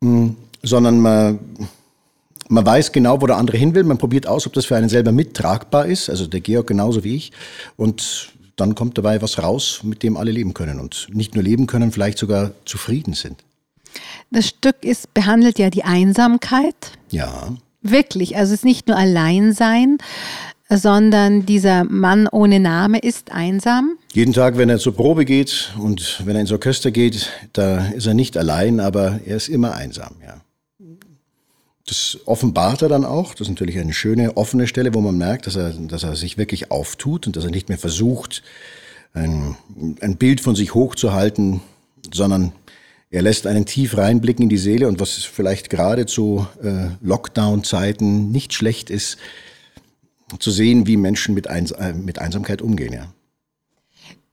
mh, 0.00 0.34
sondern 0.62 1.00
man 1.00 1.38
man 2.48 2.66
weiß 2.66 2.90
genau, 2.90 3.22
wo 3.22 3.28
der 3.28 3.36
andere 3.36 3.56
hin 3.56 3.76
will. 3.76 3.84
Man 3.84 3.98
probiert 3.98 4.26
aus, 4.26 4.44
ob 4.44 4.54
das 4.54 4.64
für 4.64 4.74
einen 4.74 4.88
selber 4.88 5.12
mittragbar 5.12 5.86
ist. 5.86 6.10
Also 6.10 6.26
der 6.26 6.40
Georg 6.40 6.66
genauso 6.66 7.04
wie 7.04 7.14
ich. 7.14 7.30
Und 7.76 8.32
dann 8.60 8.74
kommt 8.74 8.98
dabei 8.98 9.22
was 9.22 9.38
raus, 9.42 9.80
mit 9.82 10.02
dem 10.02 10.16
alle 10.16 10.30
leben 10.30 10.54
können. 10.54 10.78
Und 10.80 11.08
nicht 11.12 11.34
nur 11.34 11.42
leben 11.42 11.66
können, 11.66 11.92
vielleicht 11.92 12.18
sogar 12.18 12.52
zufrieden 12.64 13.14
sind. 13.14 13.36
Das 14.30 14.46
Stück 14.46 14.84
ist, 14.84 15.12
behandelt 15.14 15.58
ja 15.58 15.70
die 15.70 15.84
Einsamkeit. 15.84 16.92
Ja. 17.10 17.56
Wirklich, 17.82 18.36
also 18.36 18.52
es 18.52 18.60
ist 18.60 18.64
nicht 18.64 18.88
nur 18.88 18.96
Alleinsein, 18.96 19.98
sondern 20.68 21.46
dieser 21.46 21.84
Mann 21.84 22.28
ohne 22.28 22.60
Name 22.60 22.98
ist 22.98 23.32
einsam. 23.32 23.96
Jeden 24.12 24.32
Tag, 24.32 24.56
wenn 24.56 24.68
er 24.68 24.78
zur 24.78 24.94
Probe 24.94 25.24
geht 25.24 25.74
und 25.78 26.22
wenn 26.24 26.36
er 26.36 26.42
ins 26.42 26.52
Orchester 26.52 26.90
geht, 26.90 27.30
da 27.52 27.86
ist 27.86 28.06
er 28.06 28.14
nicht 28.14 28.36
allein, 28.36 28.78
aber 28.78 29.20
er 29.24 29.36
ist 29.36 29.48
immer 29.48 29.74
einsam, 29.74 30.14
ja. 30.24 30.40
Das 31.90 32.20
offenbart 32.24 32.82
er 32.82 32.88
dann 32.88 33.04
auch. 33.04 33.32
Das 33.34 33.48
ist 33.48 33.48
natürlich 33.48 33.76
eine 33.76 33.92
schöne, 33.92 34.36
offene 34.36 34.68
Stelle, 34.68 34.94
wo 34.94 35.00
man 35.00 35.18
merkt, 35.18 35.48
dass 35.48 35.56
er, 35.56 35.70
dass 35.70 36.04
er 36.04 36.14
sich 36.14 36.38
wirklich 36.38 36.70
auftut 36.70 37.26
und 37.26 37.34
dass 37.34 37.42
er 37.42 37.50
nicht 37.50 37.68
mehr 37.68 37.78
versucht, 37.78 38.44
ein, 39.12 39.56
ein 40.00 40.16
Bild 40.16 40.40
von 40.40 40.54
sich 40.54 40.72
hochzuhalten, 40.72 41.62
sondern 42.14 42.52
er 43.10 43.22
lässt 43.22 43.48
einen 43.48 43.66
tief 43.66 43.96
reinblicken 43.96 44.44
in 44.44 44.48
die 44.48 44.56
Seele 44.56 44.86
und 44.86 45.00
was 45.00 45.14
vielleicht 45.14 45.68
gerade 45.68 46.06
zu 46.06 46.46
äh, 46.62 46.90
Lockdown-Zeiten 47.00 48.30
nicht 48.30 48.54
schlecht 48.54 48.88
ist, 48.88 49.18
zu 50.38 50.52
sehen, 50.52 50.86
wie 50.86 50.96
Menschen 50.96 51.34
mit, 51.34 51.48
Eins 51.48 51.72
äh, 51.72 51.92
mit 51.92 52.20
Einsamkeit 52.20 52.62
umgehen, 52.62 52.92
ja. 52.92 53.12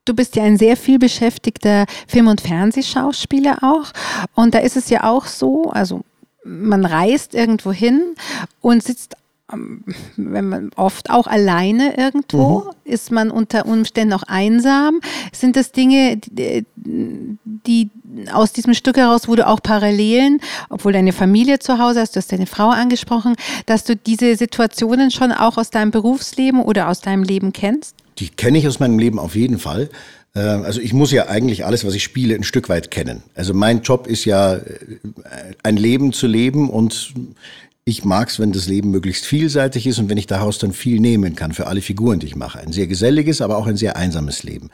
Du 0.06 0.14
bist 0.14 0.36
ja 0.36 0.44
ein 0.44 0.58
sehr 0.58 0.78
viel 0.78 1.00
beschäftigter 1.00 1.88
Film- 2.08 2.28
und 2.28 2.40
Fernsehschauspieler 2.40 3.58
auch. 3.64 3.92
Und 4.36 4.54
da 4.54 4.60
ist 4.60 4.78
es 4.78 4.90
ja 4.90 5.04
auch 5.04 5.26
so, 5.26 5.72
also 5.72 6.04
man 6.48 6.86
reist 6.86 7.34
irgendwo 7.34 7.72
hin 7.72 8.16
und 8.62 8.84
sitzt, 8.84 9.16
ähm, 9.52 9.84
wenn 10.16 10.50
man 10.50 10.72
oft 10.76 11.10
auch 11.10 11.28
alleine 11.28 11.98
irgendwo, 11.98 12.72
ist 12.84 13.12
man 13.12 13.32
unter 13.32 13.66
Umständen 13.66 14.14
auch 14.14 14.24
einsam. 14.24 15.00
Sind 15.32 15.56
das 15.56 15.72
Dinge, 15.72 16.18
die, 16.18 16.66
die 16.76 17.90
aus 18.34 18.54
diesem 18.54 18.74
Stück 18.74 18.98
heraus, 18.98 19.28
wo 19.28 19.36
du 19.36 19.48
auch 19.48 19.62
Parallelen, 19.62 20.42
obwohl 20.70 20.94
deine 20.94 21.14
Familie 21.14 21.60
zu 21.60 21.80
Hause 21.80 22.02
hast, 22.02 22.16
du 22.16 22.20
hast 22.20 22.32
deine 22.32 22.48
Frau 22.48 22.70
angesprochen, 22.70 23.36
dass 23.66 23.84
du 23.84 23.96
diese 23.96 24.36
Situationen 24.36 25.12
schon 25.12 25.32
auch 25.32 25.58
aus 25.58 25.70
deinem 25.70 25.92
Berufsleben 25.92 26.62
oder 26.62 26.90
aus 26.90 27.02
deinem 27.02 27.24
Leben 27.24 27.54
kennst? 27.54 27.96
Die 28.20 28.30
kenne 28.30 28.58
ich 28.58 28.68
aus 28.68 28.80
meinem 28.80 28.98
Leben 28.98 29.20
auf 29.20 29.36
jeden 29.36 29.60
Fall. 29.60 29.90
Äh, 30.38 30.66
Also 30.66 30.82
ich 30.82 30.94
muss 30.94 31.12
ja 31.12 31.28
eigentlich 31.28 31.66
alles, 31.66 31.86
was 31.86 31.96
ich 31.96 32.04
spiele, 32.04 32.36
ein 32.36 32.44
Stück 32.44 32.70
weit 32.70 32.92
kennen. 32.92 33.24
Also 33.36 33.54
mein 33.54 33.82
Job 33.82 34.08
ist 34.08 34.26
ja, 34.26 34.56
äh, 34.56 34.62
ein 35.64 35.78
Leben 35.78 36.14
zu 36.14 36.28
leben 36.28 36.70
und 36.70 37.14
ich 37.86 38.04
mag 38.04 38.30
es, 38.30 38.40
wenn 38.40 38.52
das 38.52 38.68
Leben 38.68 38.92
möglichst 38.92 39.26
vielseitig 39.26 39.88
ist 39.88 39.98
und 39.98 40.10
wenn 40.10 40.18
ich 40.18 40.28
daraus 40.28 40.58
dann 40.58 40.74
viel 40.74 41.00
nehmen 41.00 41.36
kann 41.36 41.54
für 41.54 41.68
alle 41.68 41.82
Figuren, 41.82 42.20
die 42.20 42.28
ich 42.28 42.36
mache. 42.36 42.60
Ein 42.60 42.74
sehr 42.74 42.86
geselliges, 42.86 43.40
aber 43.40 43.58
auch 43.58 43.66
ein 43.66 43.78
sehr 43.78 43.96
einsames 43.96 44.44
Leben. 44.44 44.70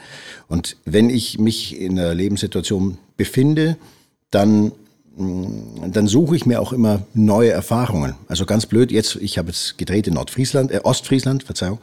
Und 0.48 0.78
wenn 0.86 1.12
ich 1.12 1.38
mich 1.38 1.80
in 1.80 2.00
einer 2.00 2.16
Lebenssituation 2.16 2.98
befinde, 3.16 3.78
dann 4.32 4.72
dann 5.16 6.08
suche 6.08 6.36
ich 6.36 6.48
mir 6.48 6.60
auch 6.60 6.74
immer 6.74 7.04
neue 7.14 7.52
Erfahrungen. 7.52 8.16
Also 8.28 8.48
ganz 8.48 8.66
blöd, 8.66 8.92
jetzt, 8.92 9.16
ich 9.18 9.38
habe 9.38 9.50
jetzt 9.50 9.78
gedreht 9.78 10.08
in 10.08 10.16
Nordfriesland, 10.16 10.72
äh, 10.72 10.80
Ostfriesland, 10.84 11.44
Verzeihung, 11.44 11.78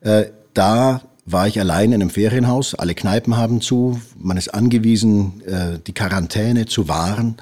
äh, 0.00 0.24
da 0.52 1.02
war 1.24 1.46
ich 1.46 1.60
allein 1.60 1.92
in 1.92 2.02
einem 2.02 2.10
Ferienhaus, 2.10 2.74
alle 2.74 2.94
Kneipen 2.94 3.36
haben 3.36 3.60
zu, 3.60 4.00
man 4.18 4.36
ist 4.36 4.48
angewiesen, 4.48 5.42
äh, 5.46 5.78
die 5.86 5.94
Quarantäne 5.94 6.66
zu 6.66 6.88
wahren 6.88 7.36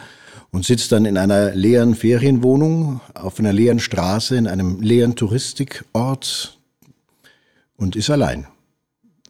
und 0.50 0.64
sitzt 0.64 0.92
dann 0.92 1.04
in 1.04 1.16
einer 1.16 1.54
leeren 1.54 1.94
Ferienwohnung 1.94 3.00
auf 3.14 3.38
einer 3.38 3.52
leeren 3.52 3.80
Straße 3.80 4.36
in 4.36 4.46
einem 4.46 4.80
leeren 4.80 5.16
Touristikort 5.16 6.58
und 7.76 7.96
ist 7.96 8.10
allein. 8.10 8.46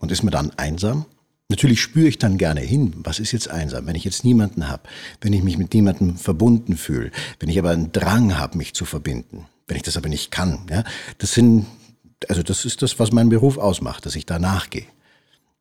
Und 0.01 0.11
ist 0.11 0.23
mir 0.23 0.31
dann 0.31 0.51
einsam? 0.57 1.05
Natürlich 1.51 1.81
spüre 1.81 2.09
ich 2.09 2.19
dann 2.19 2.39
gerne 2.39 2.61
hin, 2.61 2.95
was 3.03 3.19
ist 3.19 3.33
jetzt 3.33 3.51
einsam, 3.51 3.87
wenn 3.87 3.97
ich 3.97 4.05
jetzt 4.05 4.25
niemanden 4.25 4.69
habe, 4.69 4.85
wenn 5.21 5.33
ich 5.33 5.43
mich 5.43 5.59
mit 5.59 5.75
niemandem 5.75 6.17
verbunden 6.17 6.77
fühle, 6.77 7.11
wenn 7.39 7.49
ich 7.49 7.59
aber 7.59 7.71
einen 7.71 7.93
Drang 7.93 8.39
habe, 8.39 8.57
mich 8.57 8.73
zu 8.73 8.85
verbinden, 8.85 9.47
Wenn 9.67 9.77
ich 9.77 9.83
das 9.83 9.97
aber 9.97 10.09
nicht 10.09 10.31
kann, 10.31 10.61
ja, 10.71 10.85
das 11.19 11.33
sind, 11.33 11.67
also 12.29 12.43
das 12.43 12.65
ist 12.65 12.83
das, 12.83 12.99
was 12.99 13.13
meinen 13.13 13.31
Beruf 13.31 13.59
ausmacht, 13.59 14.07
dass 14.07 14.17
ich 14.17 14.27
da 14.27 14.39
nachgehe. 14.39 14.87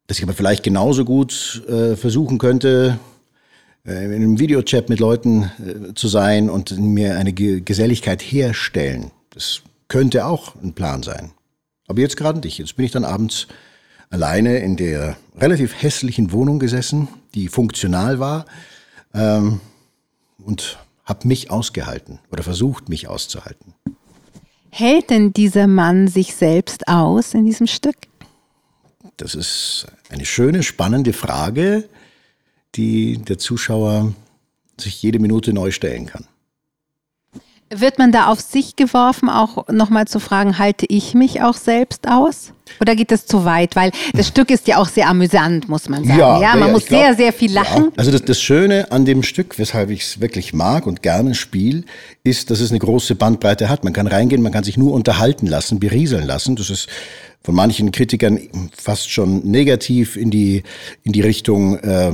Dass 0.07 0.17
ich 0.17 0.23
aber 0.23 0.33
vielleicht 0.33 0.63
genauso 0.63 1.05
gut 1.05 1.63
äh, 1.67 1.95
versuchen 1.95 2.37
könnte, 2.37 2.99
äh, 3.85 4.05
in 4.05 4.13
einem 4.13 4.39
Videochat 4.39 4.89
mit 4.89 4.99
Leuten 4.99 5.43
äh, 5.43 5.93
zu 5.93 6.07
sein 6.07 6.49
und 6.49 6.77
mir 6.77 7.17
eine 7.17 7.33
Ge 7.33 7.61
Geselligkeit 7.61 8.21
herstellen. 8.21 9.11
Das 9.31 9.61
könnte 9.87 10.25
auch 10.25 10.55
ein 10.61 10.73
Plan 10.73 11.03
sein. 11.03 11.31
Aber 11.87 12.01
jetzt 12.01 12.17
gerade 12.17 12.39
nicht. 12.39 12.57
Jetzt 12.57 12.75
bin 12.75 12.85
ich 12.85 12.91
dann 12.91 13.05
abends 13.05 13.47
alleine 14.09 14.59
in 14.59 14.75
der 14.75 15.17
relativ 15.39 15.81
hässlichen 15.81 16.31
Wohnung 16.31 16.59
gesessen, 16.59 17.07
die 17.33 17.47
funktional 17.47 18.19
war, 18.19 18.45
ähm, 19.13 19.61
und 20.39 20.77
habe 21.03 21.27
mich 21.27 21.49
ausgehalten 21.51 22.19
oder 22.31 22.43
versucht, 22.43 22.89
mich 22.89 23.07
auszuhalten. 23.07 23.73
Hält 24.71 25.09
denn 25.09 25.33
dieser 25.33 25.67
Mann 25.67 26.07
sich 26.07 26.35
selbst 26.35 26.87
aus 26.87 27.33
in 27.33 27.45
diesem 27.45 27.67
Stück? 27.67 27.95
Das 29.17 29.35
ist 29.35 29.87
eine 30.09 30.25
schöne, 30.25 30.63
spannende 30.63 31.13
Frage, 31.13 31.89
die 32.75 33.17
der 33.17 33.37
Zuschauer 33.37 34.13
sich 34.77 35.01
jede 35.01 35.19
Minute 35.19 35.53
neu 35.53 35.71
stellen 35.71 36.05
kann. 36.05 36.25
Wird 37.71 37.99
man 37.99 38.11
da 38.11 38.27
auf 38.27 38.39
sich 38.39 38.75
geworfen, 38.75 39.29
auch 39.29 39.67
nochmal 39.67 40.07
zu 40.07 40.19
fragen, 40.19 40.57
halte 40.57 40.87
ich 40.89 41.13
mich 41.13 41.43
auch 41.43 41.53
selbst 41.53 42.07
aus? 42.07 42.51
Oder 42.81 42.95
geht 42.95 43.11
das 43.11 43.27
zu 43.27 43.45
weit? 43.45 43.75
Weil 43.75 43.91
das 44.13 44.27
Stück 44.27 44.49
ist 44.49 44.67
ja 44.67 44.77
auch 44.77 44.87
sehr 44.87 45.07
amüsant, 45.07 45.69
muss 45.69 45.87
man 45.87 46.03
sagen. 46.03 46.19
Ja, 46.19 46.41
ja 46.41 46.55
man 46.55 46.69
ja, 46.69 46.73
muss 46.73 46.85
glaub, 46.87 46.99
sehr, 46.99 47.15
sehr 47.15 47.33
viel 47.33 47.53
lachen. 47.53 47.85
Ja. 47.85 47.91
Also 47.97 48.09
das, 48.09 48.23
das 48.23 48.41
Schöne 48.41 48.91
an 48.91 49.05
dem 49.05 49.21
Stück, 49.21 49.59
weshalb 49.59 49.91
ich 49.91 50.01
es 50.01 50.19
wirklich 50.19 50.51
mag 50.51 50.87
und 50.87 51.03
gerne 51.03 51.35
spiele, 51.35 51.83
ist, 52.23 52.49
dass 52.49 52.59
es 52.59 52.71
eine 52.71 52.79
große 52.79 53.13
Bandbreite 53.13 53.69
hat. 53.69 53.83
Man 53.83 53.93
kann 53.93 54.07
reingehen, 54.07 54.41
man 54.41 54.51
kann 54.51 54.63
sich 54.63 54.77
nur 54.77 54.93
unterhalten 54.93 55.45
lassen, 55.45 55.79
berieseln 55.79 56.25
lassen. 56.25 56.55
Das 56.55 56.71
ist 56.71 56.87
von 57.43 57.53
manchen 57.53 57.91
Kritikern 57.91 58.39
fast 58.75 59.11
schon 59.11 59.45
negativ 59.45 60.15
in 60.15 60.31
die, 60.31 60.63
in 61.03 61.11
die 61.11 61.21
Richtung 61.21 61.77
äh, 61.77 62.13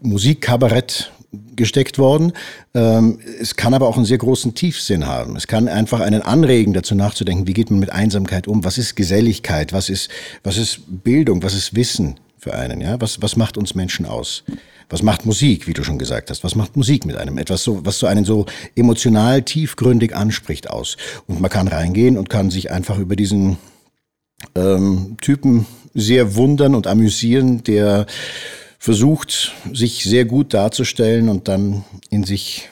Musikkabarett 0.00 1.12
gesteckt 1.54 1.98
worden. 1.98 2.32
Ähm, 2.74 3.18
es 3.40 3.56
kann 3.56 3.74
aber 3.74 3.88
auch 3.88 3.96
einen 3.96 4.06
sehr 4.06 4.18
großen 4.18 4.54
Tiefsinn 4.54 5.06
haben. 5.06 5.36
Es 5.36 5.46
kann 5.46 5.68
einfach 5.68 6.00
einen 6.00 6.22
anregen, 6.22 6.72
dazu 6.72 6.94
nachzudenken, 6.94 7.46
wie 7.46 7.52
geht 7.52 7.70
man 7.70 7.80
mit 7.80 7.90
Einsamkeit 7.90 8.48
um? 8.48 8.64
Was 8.64 8.78
ist 8.78 8.96
Geselligkeit? 8.96 9.72
Was 9.72 9.88
ist, 9.88 10.10
was 10.42 10.56
ist 10.56 10.80
Bildung? 10.86 11.42
Was 11.42 11.54
ist 11.54 11.74
Wissen 11.74 12.18
für 12.38 12.54
einen? 12.54 12.80
Ja? 12.80 13.00
Was, 13.00 13.22
was 13.22 13.36
macht 13.36 13.56
uns 13.56 13.74
Menschen 13.74 14.06
aus? 14.06 14.44
Was 14.88 15.02
macht 15.02 15.26
Musik, 15.26 15.66
wie 15.66 15.72
du 15.72 15.82
schon 15.82 15.98
gesagt 15.98 16.30
hast? 16.30 16.44
Was 16.44 16.54
macht 16.54 16.76
Musik 16.76 17.06
mit 17.06 17.16
einem? 17.16 17.38
Etwas 17.38 17.64
so, 17.64 17.84
was 17.84 17.98
so 17.98 18.06
einen 18.06 18.24
so 18.24 18.46
emotional 18.76 19.42
tiefgründig 19.42 20.14
anspricht 20.14 20.70
aus. 20.70 20.96
Und 21.26 21.40
man 21.40 21.50
kann 21.50 21.66
reingehen 21.66 22.16
und 22.16 22.30
kann 22.30 22.50
sich 22.50 22.70
einfach 22.70 22.98
über 22.98 23.16
diesen 23.16 23.56
ähm, 24.54 25.16
Typen 25.20 25.66
sehr 25.94 26.36
wundern 26.36 26.74
und 26.74 26.86
amüsieren, 26.86 27.64
der 27.64 28.06
versucht, 28.86 29.52
sich 29.72 30.04
sehr 30.04 30.24
gut 30.24 30.54
darzustellen 30.54 31.28
und 31.28 31.48
dann 31.48 31.84
in 32.08 32.22
sich 32.22 32.70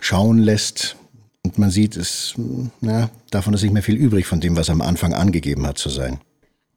schauen 0.00 0.38
lässt. 0.38 0.96
Und 1.42 1.58
man 1.58 1.70
sieht, 1.70 1.98
es, 1.98 2.32
na, 2.80 3.10
davon 3.30 3.52
ist 3.52 3.62
nicht 3.62 3.74
mehr 3.74 3.82
viel 3.82 3.96
übrig 3.96 4.26
von 4.26 4.40
dem, 4.40 4.56
was 4.56 4.70
er 4.70 4.72
am 4.72 4.80
Anfang 4.80 5.12
angegeben 5.12 5.66
hat 5.66 5.76
zu 5.76 5.90
sein. 5.90 6.18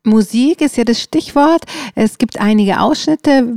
Musik 0.04 0.60
ist 0.60 0.76
ja 0.76 0.84
das 0.84 1.02
Stichwort. 1.02 1.64
Es 1.96 2.18
gibt 2.18 2.42
einige 2.42 2.82
Ausschnitte, 2.82 3.48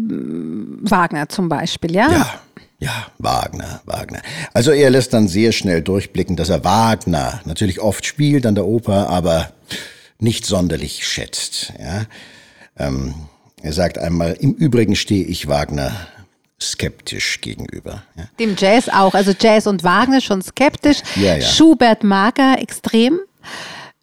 Wagner 0.82 1.28
zum 1.28 1.48
Beispiel, 1.48 1.92
ja? 1.92 2.12
Ja. 2.12 2.40
Ja, 2.78 3.08
Wagner, 3.18 3.82
Wagner. 3.84 4.22
Also 4.54 4.70
er 4.70 4.88
lässt 4.88 5.12
dann 5.12 5.28
sehr 5.28 5.52
schnell 5.52 5.82
durchblicken, 5.82 6.36
dass 6.36 6.48
er 6.48 6.64
Wagner 6.64 7.42
natürlich 7.44 7.80
oft 7.80 8.06
spielt 8.06 8.46
an 8.46 8.54
der 8.54 8.64
Oper, 8.64 9.10
aber 9.10 9.52
nicht 10.18 10.46
sonderlich 10.46 11.06
schätzt. 11.06 11.74
Ja? 11.78 12.06
Ähm, 12.78 13.14
er 13.62 13.72
sagt 13.72 13.98
einmal, 13.98 14.36
im 14.40 14.52
Übrigen 14.52 14.96
stehe 14.96 15.24
ich 15.24 15.48
Wagner 15.48 15.92
skeptisch 16.60 17.40
gegenüber. 17.40 18.02
Ja. 18.16 18.24
Dem 18.38 18.54
Jazz 18.56 18.88
auch, 18.88 19.14
also 19.14 19.32
Jazz 19.38 19.66
und 19.66 19.82
Wagner 19.82 20.20
schon 20.20 20.42
skeptisch. 20.42 20.98
Ja, 21.16 21.36
ja. 21.36 21.40
Schubert 21.40 22.04
mag 22.04 22.38
er 22.38 22.60
extrem. 22.60 23.20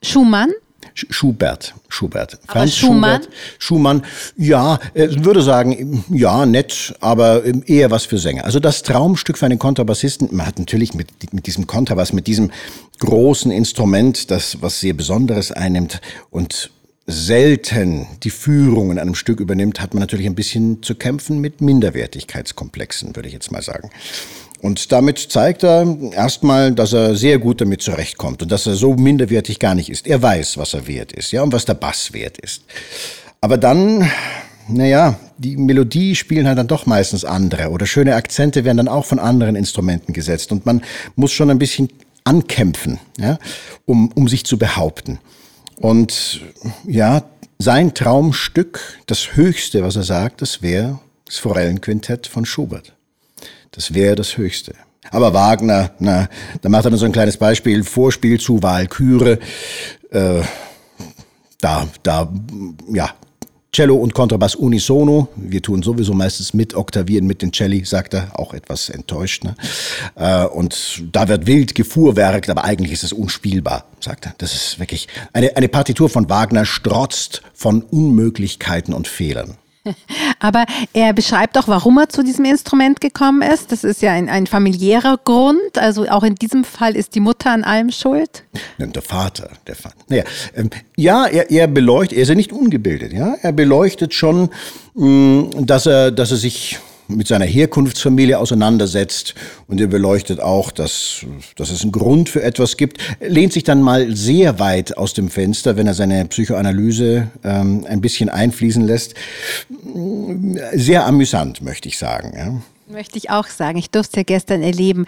Schumann? 0.02 0.52
Schubert, 0.94 1.76
Schubert. 1.90 2.40
Aber 2.48 2.60
Franz 2.60 2.76
Schumann? 2.76 3.22
Schubert, 3.22 3.36
Schumann, 3.60 4.06
ja, 4.36 4.80
ich 4.96 5.24
würde 5.24 5.44
sagen, 5.44 6.04
ja, 6.10 6.46
nett, 6.48 6.96
aber 7.02 7.44
eher 7.68 7.92
was 7.92 8.06
für 8.06 8.18
Sänger. 8.18 8.46
Also 8.46 8.60
das 8.60 8.82
Traumstück 8.82 9.38
für 9.38 9.46
einen 9.46 9.60
Kontrabassisten, 9.60 10.30
man 10.32 10.48
hat 10.48 10.58
natürlich 10.58 10.96
mit, 10.96 11.10
mit 11.34 11.46
diesem 11.46 11.68
Kontrabass, 11.68 12.14
mit 12.14 12.26
diesem 12.26 12.52
großen 13.00 13.52
Instrument, 13.52 14.32
das 14.32 14.62
was 14.62 14.80
sehr 14.80 14.94
Besonderes 14.94 15.52
einnimmt 15.52 16.02
und 16.32 16.72
selten 17.08 18.06
die 18.24 18.30
Führung 18.30 18.92
in 18.92 19.00
einem 19.00 19.16
Stück 19.16 19.40
übernimmt, 19.40 19.80
hat 19.80 19.94
man 19.94 20.02
natürlich 20.02 20.26
ein 20.26 20.36
bisschen 20.36 20.84
zu 20.84 20.94
kämpfen 20.94 21.40
mit 21.40 21.62
Minderwertigkeitskomplexen, 21.62 23.16
würde 23.16 23.30
ich 23.30 23.34
jetzt 23.34 23.52
mal 23.52 23.62
sagen. 23.62 23.90
Und 24.62 24.92
damit 24.92 25.20
zeigt 25.20 25.64
er 25.64 25.98
erstmal, 26.12 26.74
dass 26.74 26.92
er 26.92 27.16
sehr 27.16 27.38
gut 27.38 27.62
damit 27.62 27.82
zurechtkommt 27.82 28.42
und 28.42 28.52
dass 28.52 28.66
er 28.66 28.76
so 28.76 28.96
minderwertig 28.96 29.60
gar 29.60 29.76
nicht 29.76 29.90
ist. 29.90 30.08
Er 30.08 30.22
weiß, 30.22 30.58
was 30.58 30.74
er 30.74 30.88
wert 30.88 31.14
ist, 31.14 31.32
ja, 31.32 31.44
und 31.44 31.54
was 31.54 31.66
der 31.66 31.76
Bass 31.76 32.12
wert 32.12 32.38
ist. 32.40 32.64
Aber 33.40 33.58
dann, 33.58 34.10
naja, 34.68 35.18
die 35.38 35.56
Melodie 35.56 36.16
spielen 36.16 36.48
halt 36.48 36.58
dann 36.58 36.68
doch 36.68 36.88
meistens 36.88 37.24
andere 37.24 37.70
oder 37.70 37.86
schöne 37.86 38.16
Akzente 38.16 38.66
werden 38.66 38.78
dann 38.78 38.88
auch 38.88 39.06
von 39.06 39.20
anderen 39.20 39.56
Instrumenten 39.56 40.12
gesetzt 40.12 40.52
und 40.52 40.66
man 40.66 40.82
muss 41.16 41.32
schon 41.32 41.52
ein 41.52 41.60
bisschen 41.60 41.90
ankämpfen, 42.24 43.00
ja, 43.18 43.38
um, 43.86 44.12
um 44.14 44.28
sich 44.28 44.44
zu 44.44 44.58
behaupten. 44.58 45.20
Und 45.80 46.42
ja, 46.86 47.24
sein 47.60 47.94
Traumstück, 47.94 49.00
das 49.06 49.36
Höchste, 49.36 49.84
was 49.84 49.96
er 49.96 50.04
sagt, 50.04 50.42
das 50.42 50.62
wäre 50.62 51.00
das 51.26 51.38
Forellenquintett 51.38 52.28
von 52.28 52.46
Schubert. 52.46 52.94
Das 53.72 53.94
wäre 53.94 54.16
das 54.16 54.38
Höchste. 54.38 54.74
Aber 55.12 55.34
Wagner, 55.34 55.92
na, 56.00 56.30
da 56.62 56.70
macht 56.70 56.86
er 56.86 56.92
dann 56.92 57.00
so 57.00 57.06
ein 57.06 57.12
kleines 57.12 57.38
Beispiel, 57.38 57.84
Vorspiel 57.84 58.40
zu 58.40 58.62
Walküre. 58.64 59.40
Äh, 60.12 60.42
da, 61.60 61.88
da, 62.04 62.32
ja, 62.92 63.14
Cello 63.74 63.96
und 63.96 64.14
Kontrabass 64.14 64.56
unisono. 64.56 65.28
Wir 65.36 65.62
tun 65.62 65.84
sowieso 65.84 66.14
meistens 66.14 66.54
mit 66.54 66.74
oktavieren 66.74 67.28
mit 67.28 67.42
den 67.42 67.52
Celli, 67.54 67.86
sagt 67.86 68.14
er, 68.14 68.40
auch 68.40 68.54
etwas 68.54 68.90
enttäuscht. 68.90 69.44
Ne? 69.44 69.56
Äh, 70.16 70.46
und 70.46 71.04
da 71.12 71.28
wird 71.28 71.46
wild 71.46 71.76
gefuhrwerkt, 71.76 72.50
aber 72.50 72.64
eigentlich 72.64 72.94
ist 72.94 73.04
es 73.04 73.14
unspielbar, 73.14 73.86
sagt 74.00 74.26
er. 74.26 74.36
Das 74.38 74.54
ist 74.54 74.80
wirklich 74.80 75.08
eine, 75.34 75.56
eine 75.56 75.68
Partitur 75.68 76.10
von 76.10 76.30
Wagner 76.30 76.66
strotzt 76.66 77.42
von 77.54 77.82
Unmöglichkeiten 77.82 78.94
und 78.94 79.08
Fehlern. 79.08 79.58
Aber 80.40 80.66
er 80.94 81.14
beschreibt 81.14 81.58
auch, 81.58 81.68
warum 81.68 81.98
er 81.98 82.10
zu 82.10 82.24
diesem 82.24 82.46
Instrument 82.46 83.02
gekommen 83.02 83.42
ist. 83.42 83.72
Das 83.72 83.84
ist 83.84 84.02
ja 84.02 84.12
ein, 84.12 84.30
ein 84.30 84.48
familiärer 84.48 85.20
Grund. 85.24 85.78
Also 85.78 86.08
auch 86.08 86.24
in 86.24 86.36
diesem 86.36 86.64
Fall 86.64 86.96
ist 86.96 87.16
die 87.16 87.20
Mutter 87.20 87.52
an 87.52 87.64
allem 87.64 87.92
schuld. 87.92 88.44
Der 88.78 89.02
Vater, 89.02 89.50
der 89.66 89.76
Vater. 89.76 89.96
Naja, 90.08 90.24
ähm, 90.56 90.70
ja, 90.96 91.26
er, 91.26 91.52
er 91.52 91.68
beleuchtet, 91.68 92.18
er 92.18 92.24
ist 92.24 92.30
ja 92.30 92.36
nicht 92.36 92.52
ungebildet, 92.52 93.14
ja. 93.14 93.36
Er 93.42 93.52
beleuchtet 93.52 94.14
schon, 94.14 94.50
mh, 94.96 95.06
mm, 95.06 95.66
dass 95.66 95.86
er, 95.86 96.12
dass 96.12 96.32
er 96.32 96.38
sich 96.38 96.80
mit 97.08 97.28
seiner 97.28 97.46
Herkunftsfamilie 97.46 98.38
auseinandersetzt 98.38 99.36
und 99.68 99.80
er 99.82 99.88
beleuchtet 99.88 100.40
auch, 100.40 100.72
dass, 100.72 101.26
dass 101.56 101.70
es 101.70 101.84
einen 101.84 101.92
Grund 101.92 102.30
für 102.30 102.44
etwas 102.44 102.78
gibt, 102.78 103.02
lehnt 103.20 103.54
sich 103.54 103.64
dann 103.64 103.82
mal 103.82 104.16
sehr 104.16 104.60
weit 104.60 104.98
aus 104.98 105.14
dem 105.14 105.30
Fenster, 105.30 105.78
wenn 105.78 105.88
er 105.88 105.94
seine 105.94 106.26
Psychoanalyse 106.26 107.28
ähm, 107.44 107.86
ein 107.88 108.02
bisschen 108.02 108.30
einfließen 108.30 108.86
lässt. 108.86 109.16
Sehr 110.74 111.06
amüsant, 111.06 111.62
möchte 111.62 111.88
ich 111.90 111.98
sagen. 111.98 112.34
Ja. 112.36 112.94
Möchte 112.94 113.18
ich 113.18 113.30
auch 113.30 113.48
sagen. 113.48 113.78
Ich 113.78 113.90
durfte 113.90 114.12
es 114.12 114.18
ja 114.18 114.24
gestern 114.24 114.64
erleben. 114.64 115.06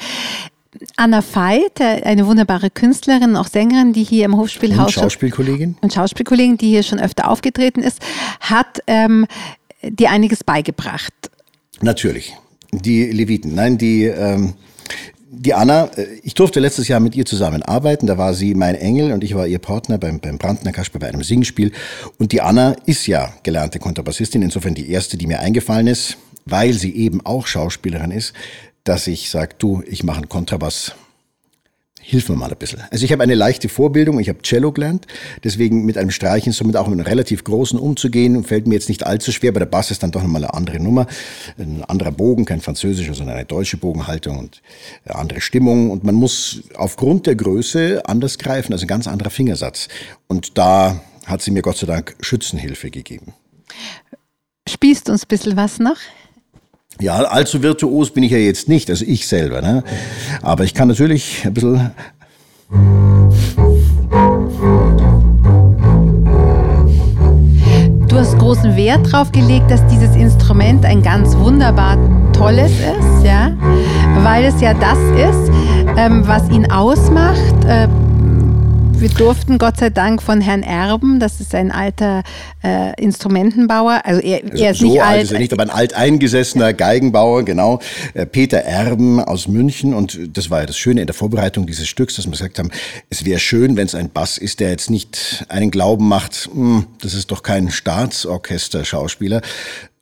Anna 0.97 1.23
Veit, 1.23 1.81
eine 1.81 2.27
wunderbare 2.27 2.69
Künstlerin, 2.69 3.35
auch 3.35 3.47
Sängerin, 3.47 3.93
die 3.93 4.03
hier 4.03 4.25
im 4.25 4.37
Hofspielhaus. 4.37 4.95
Und 4.95 5.03
Schauspielkollegin. 5.03 5.77
Und 5.81 5.93
Schauspielkollegin, 5.93 6.57
die 6.57 6.69
hier 6.69 6.83
schon 6.83 6.99
öfter 6.99 7.29
aufgetreten 7.29 7.81
ist, 7.81 7.99
hat 8.39 8.79
ähm, 8.85 9.25
dir 9.81 10.11
einiges 10.11 10.43
beigebracht. 10.43 11.13
Natürlich. 11.81 12.35
Die 12.71 13.05
Leviten. 13.05 13.55
Nein, 13.55 13.77
die, 13.77 14.05
ähm, 14.05 14.53
die 15.31 15.53
Anna, 15.53 15.85
äh, 15.95 16.05
ich 16.23 16.33
durfte 16.33 16.59
letztes 16.59 16.87
Jahr 16.87 16.99
mit 16.99 17.15
ihr 17.15 17.25
zusammenarbeiten. 17.25 18.07
Da 18.07 18.17
war 18.17 18.33
sie 18.33 18.53
mein 18.53 18.75
Engel 18.75 19.11
und 19.11 19.23
ich 19.23 19.35
war 19.35 19.47
ihr 19.47 19.59
Partner 19.59 19.97
beim, 19.97 20.19
beim 20.19 20.37
Brandner 20.37 20.71
Kasper 20.71 20.99
bei 20.99 21.07
einem 21.07 21.23
Singspiel. 21.23 21.71
Und 22.17 22.31
die 22.31 22.41
Anna 22.41 22.75
ist 22.85 23.07
ja 23.07 23.33
gelernte 23.43 23.79
Kontrabassistin, 23.79 24.41
insofern 24.41 24.75
die 24.75 24.89
erste, 24.89 25.17
die 25.17 25.27
mir 25.27 25.39
eingefallen 25.39 25.87
ist, 25.87 26.17
weil 26.45 26.73
sie 26.73 26.95
eben 26.95 27.25
auch 27.25 27.47
Schauspielerin 27.47 28.11
ist, 28.11 28.33
dass 28.83 29.07
ich 29.07 29.29
sage, 29.29 29.55
du, 29.57 29.83
ich 29.87 30.03
mache 30.03 30.17
einen 30.17 30.29
Kontrabass 30.29 30.95
hilf 32.09 32.27
mir 32.27 32.35
mal 32.35 32.49
ein 32.49 32.57
bisschen. 32.57 32.81
Also 32.89 33.05
ich 33.05 33.11
habe 33.11 33.21
eine 33.21 33.35
leichte 33.35 33.69
Vorbildung, 33.69 34.19
ich 34.19 34.29
habe 34.29 34.41
Cello 34.41 34.71
gelernt, 34.71 35.05
deswegen 35.43 35.85
mit 35.85 35.95
einem 35.95 36.09
Streichinstrument 36.09 36.75
auch 36.75 36.87
mit 36.87 36.97
einem 36.97 37.07
relativ 37.07 37.43
großen 37.43 37.77
umzugehen, 37.77 38.43
fällt 38.43 38.65
mir 38.65 38.73
jetzt 38.73 38.89
nicht 38.89 39.05
allzu 39.05 39.31
schwer, 39.31 39.51
aber 39.51 39.59
der 39.59 39.67
Bass 39.67 39.91
ist 39.91 40.01
dann 40.01 40.09
doch 40.09 40.23
nochmal 40.23 40.43
eine 40.43 40.53
andere 40.55 40.79
Nummer, 40.79 41.05
ein 41.59 41.83
anderer 41.83 42.11
Bogen, 42.11 42.45
kein 42.45 42.61
französischer, 42.61 43.13
sondern 43.13 43.35
eine 43.35 43.45
deutsche 43.45 43.77
Bogenhaltung 43.77 44.39
und 44.39 44.61
eine 45.05 45.15
andere 45.15 45.39
Stimmung 45.39 45.91
und 45.91 46.03
man 46.03 46.15
muss 46.15 46.63
aufgrund 46.75 47.27
der 47.27 47.35
Größe 47.35 48.01
anders 48.05 48.39
greifen, 48.39 48.73
also 48.73 48.85
ein 48.85 48.87
ganz 48.87 49.07
anderer 49.07 49.29
Fingersatz. 49.29 49.87
Und 50.27 50.57
da 50.57 51.01
hat 51.27 51.43
sie 51.43 51.51
mir 51.51 51.61
Gott 51.61 51.77
sei 51.77 51.85
Dank 51.85 52.15
Schützenhilfe 52.21 52.89
gegeben. 52.89 53.33
Spielst 54.67 55.07
du 55.07 55.11
uns 55.11 55.25
ein 55.25 55.27
bisschen 55.27 55.55
was 55.55 55.77
noch? 55.77 55.97
Ja, 56.97 57.15
allzu 57.15 57.61
virtuos 57.61 58.11
bin 58.11 58.23
ich 58.23 58.31
ja 58.31 58.37
jetzt 58.37 58.67
nicht, 58.67 58.89
also 58.89 59.05
ich 59.05 59.27
selber. 59.27 59.61
Ne? 59.61 59.83
Aber 60.41 60.63
ich 60.65 60.73
kann 60.73 60.87
natürlich 60.89 61.45
ein 61.45 61.53
bisschen. 61.53 61.91
Du 68.07 68.17
hast 68.17 68.37
großen 68.37 68.75
Wert 68.75 69.13
darauf 69.13 69.31
gelegt, 69.31 69.71
dass 69.71 69.85
dieses 69.87 70.13
Instrument 70.15 70.83
ein 70.83 71.01
ganz 71.01 71.37
wunderbar 71.37 71.97
tolles 72.33 72.71
ist, 72.71 73.23
ja, 73.23 73.55
weil 74.23 74.45
es 74.45 74.59
ja 74.59 74.73
das 74.73 74.97
ist, 74.97 75.51
ähm, 75.95 76.27
was 76.27 76.49
ihn 76.49 76.69
ausmacht. 76.69 77.63
Äh, 77.65 77.87
wir 78.99 79.09
durften 79.09 79.57
Gott 79.59 79.77
sei 79.77 79.89
Dank 79.89 80.21
von 80.21 80.41
Herrn 80.41 80.61
Erben, 80.61 81.21
das 81.21 81.39
ist 81.39 81.55
ein 81.55 81.71
alter 81.71 82.23
äh, 82.61 83.01
Instrumentenbauer, 83.01 84.01
also 84.03 84.19
er, 84.19 84.43
er 84.53 84.71
ist 84.71 84.79
so 84.79 84.87
nicht 84.87 85.01
alt, 85.01 85.09
alt. 85.09 85.23
ist 85.23 85.31
er 85.31 85.39
nicht, 85.39 85.53
aber 85.53 85.63
ein 85.63 85.69
alteingesessener 85.69 86.73
Geigenbauer, 86.73 87.43
genau, 87.43 87.79
äh, 88.13 88.25
Peter 88.25 88.57
Erben 88.57 89.21
aus 89.23 89.47
München. 89.47 89.93
Und 89.93 90.35
das 90.35 90.49
war 90.49 90.61
ja 90.61 90.65
das 90.65 90.77
Schöne 90.77 90.99
in 90.99 91.07
der 91.07 91.13
Vorbereitung 91.13 91.65
dieses 91.65 91.87
Stücks, 91.87 92.15
dass 92.15 92.25
wir 92.25 92.31
gesagt 92.31 92.59
haben, 92.59 92.71
es 93.09 93.23
wäre 93.23 93.39
schön, 93.39 93.77
wenn 93.77 93.85
es 93.85 93.95
ein 93.95 94.09
Bass 94.09 94.37
ist, 94.37 94.59
der 94.59 94.71
jetzt 94.71 94.89
nicht 94.89 95.45
einen 95.47 95.71
Glauben 95.71 96.05
macht, 96.07 96.49
hm, 96.53 96.85
das 97.01 97.13
ist 97.13 97.31
doch 97.31 97.41
kein 97.41 97.71
Staatsorchester-Schauspieler, 97.71 99.41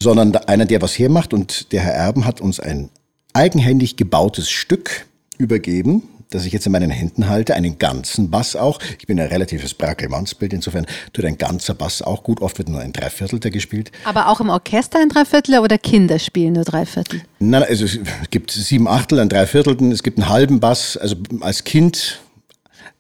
sondern 0.02 0.36
einer, 0.36 0.66
der 0.66 0.82
was 0.82 0.98
hermacht. 0.98 1.36
Und 1.36 1.72
der 1.72 1.82
Herr 1.82 1.94
Erben 1.94 2.26
hat 2.26 2.42
uns 2.42 2.60
ein 2.60 2.90
eigenhändig 3.34 3.96
gebautes 3.96 4.50
Stück 4.50 5.06
übergeben, 5.38 6.02
das 6.30 6.46
ich 6.46 6.54
jetzt 6.54 6.66
in 6.66 6.72
meinen 6.72 6.90
Händen 6.90 7.30
halte, 7.30 7.56
einen 7.56 7.80
ganzen 7.80 8.30
Bass 8.30 8.56
auch. 8.56 8.80
Ich 9.00 9.08
bin 9.08 9.20
ein 9.20 9.28
relatives 9.28 9.74
Brackelmannsbild, 9.74 10.54
insofern 10.54 10.86
tut 11.14 11.26
ein 11.26 11.38
ganzer 11.38 11.74
Bass 11.74 12.02
auch 12.02 12.24
gut. 12.24 12.42
Oft 12.42 12.58
wird 12.58 12.70
nur 12.70 12.82
ein 12.82 12.94
Dreiviertelter 12.94 13.50
gespielt. 13.50 13.92
Aber 14.04 14.28
auch 14.28 14.40
im 14.40 14.50
Orchester 14.50 15.00
ein 15.00 15.10
Dreiviertel 15.10 15.60
oder 15.60 15.78
Kinder 15.78 16.20
spielen 16.20 16.54
nur 16.54 16.64
Dreiviertel? 16.64 17.22
Nein, 17.40 17.64
also 17.64 17.86
es 17.86 18.00
gibt 18.30 18.52
sieben 18.52 18.88
Achtel, 18.88 19.20
ein 19.20 19.30
Dreiviertelten, 19.30 19.92
es 19.92 20.04
gibt 20.04 20.18
einen 20.18 20.30
halben 20.30 20.60
Bass. 20.60 20.98
Also 20.98 21.16
als 21.42 21.64
Kind 21.64 22.20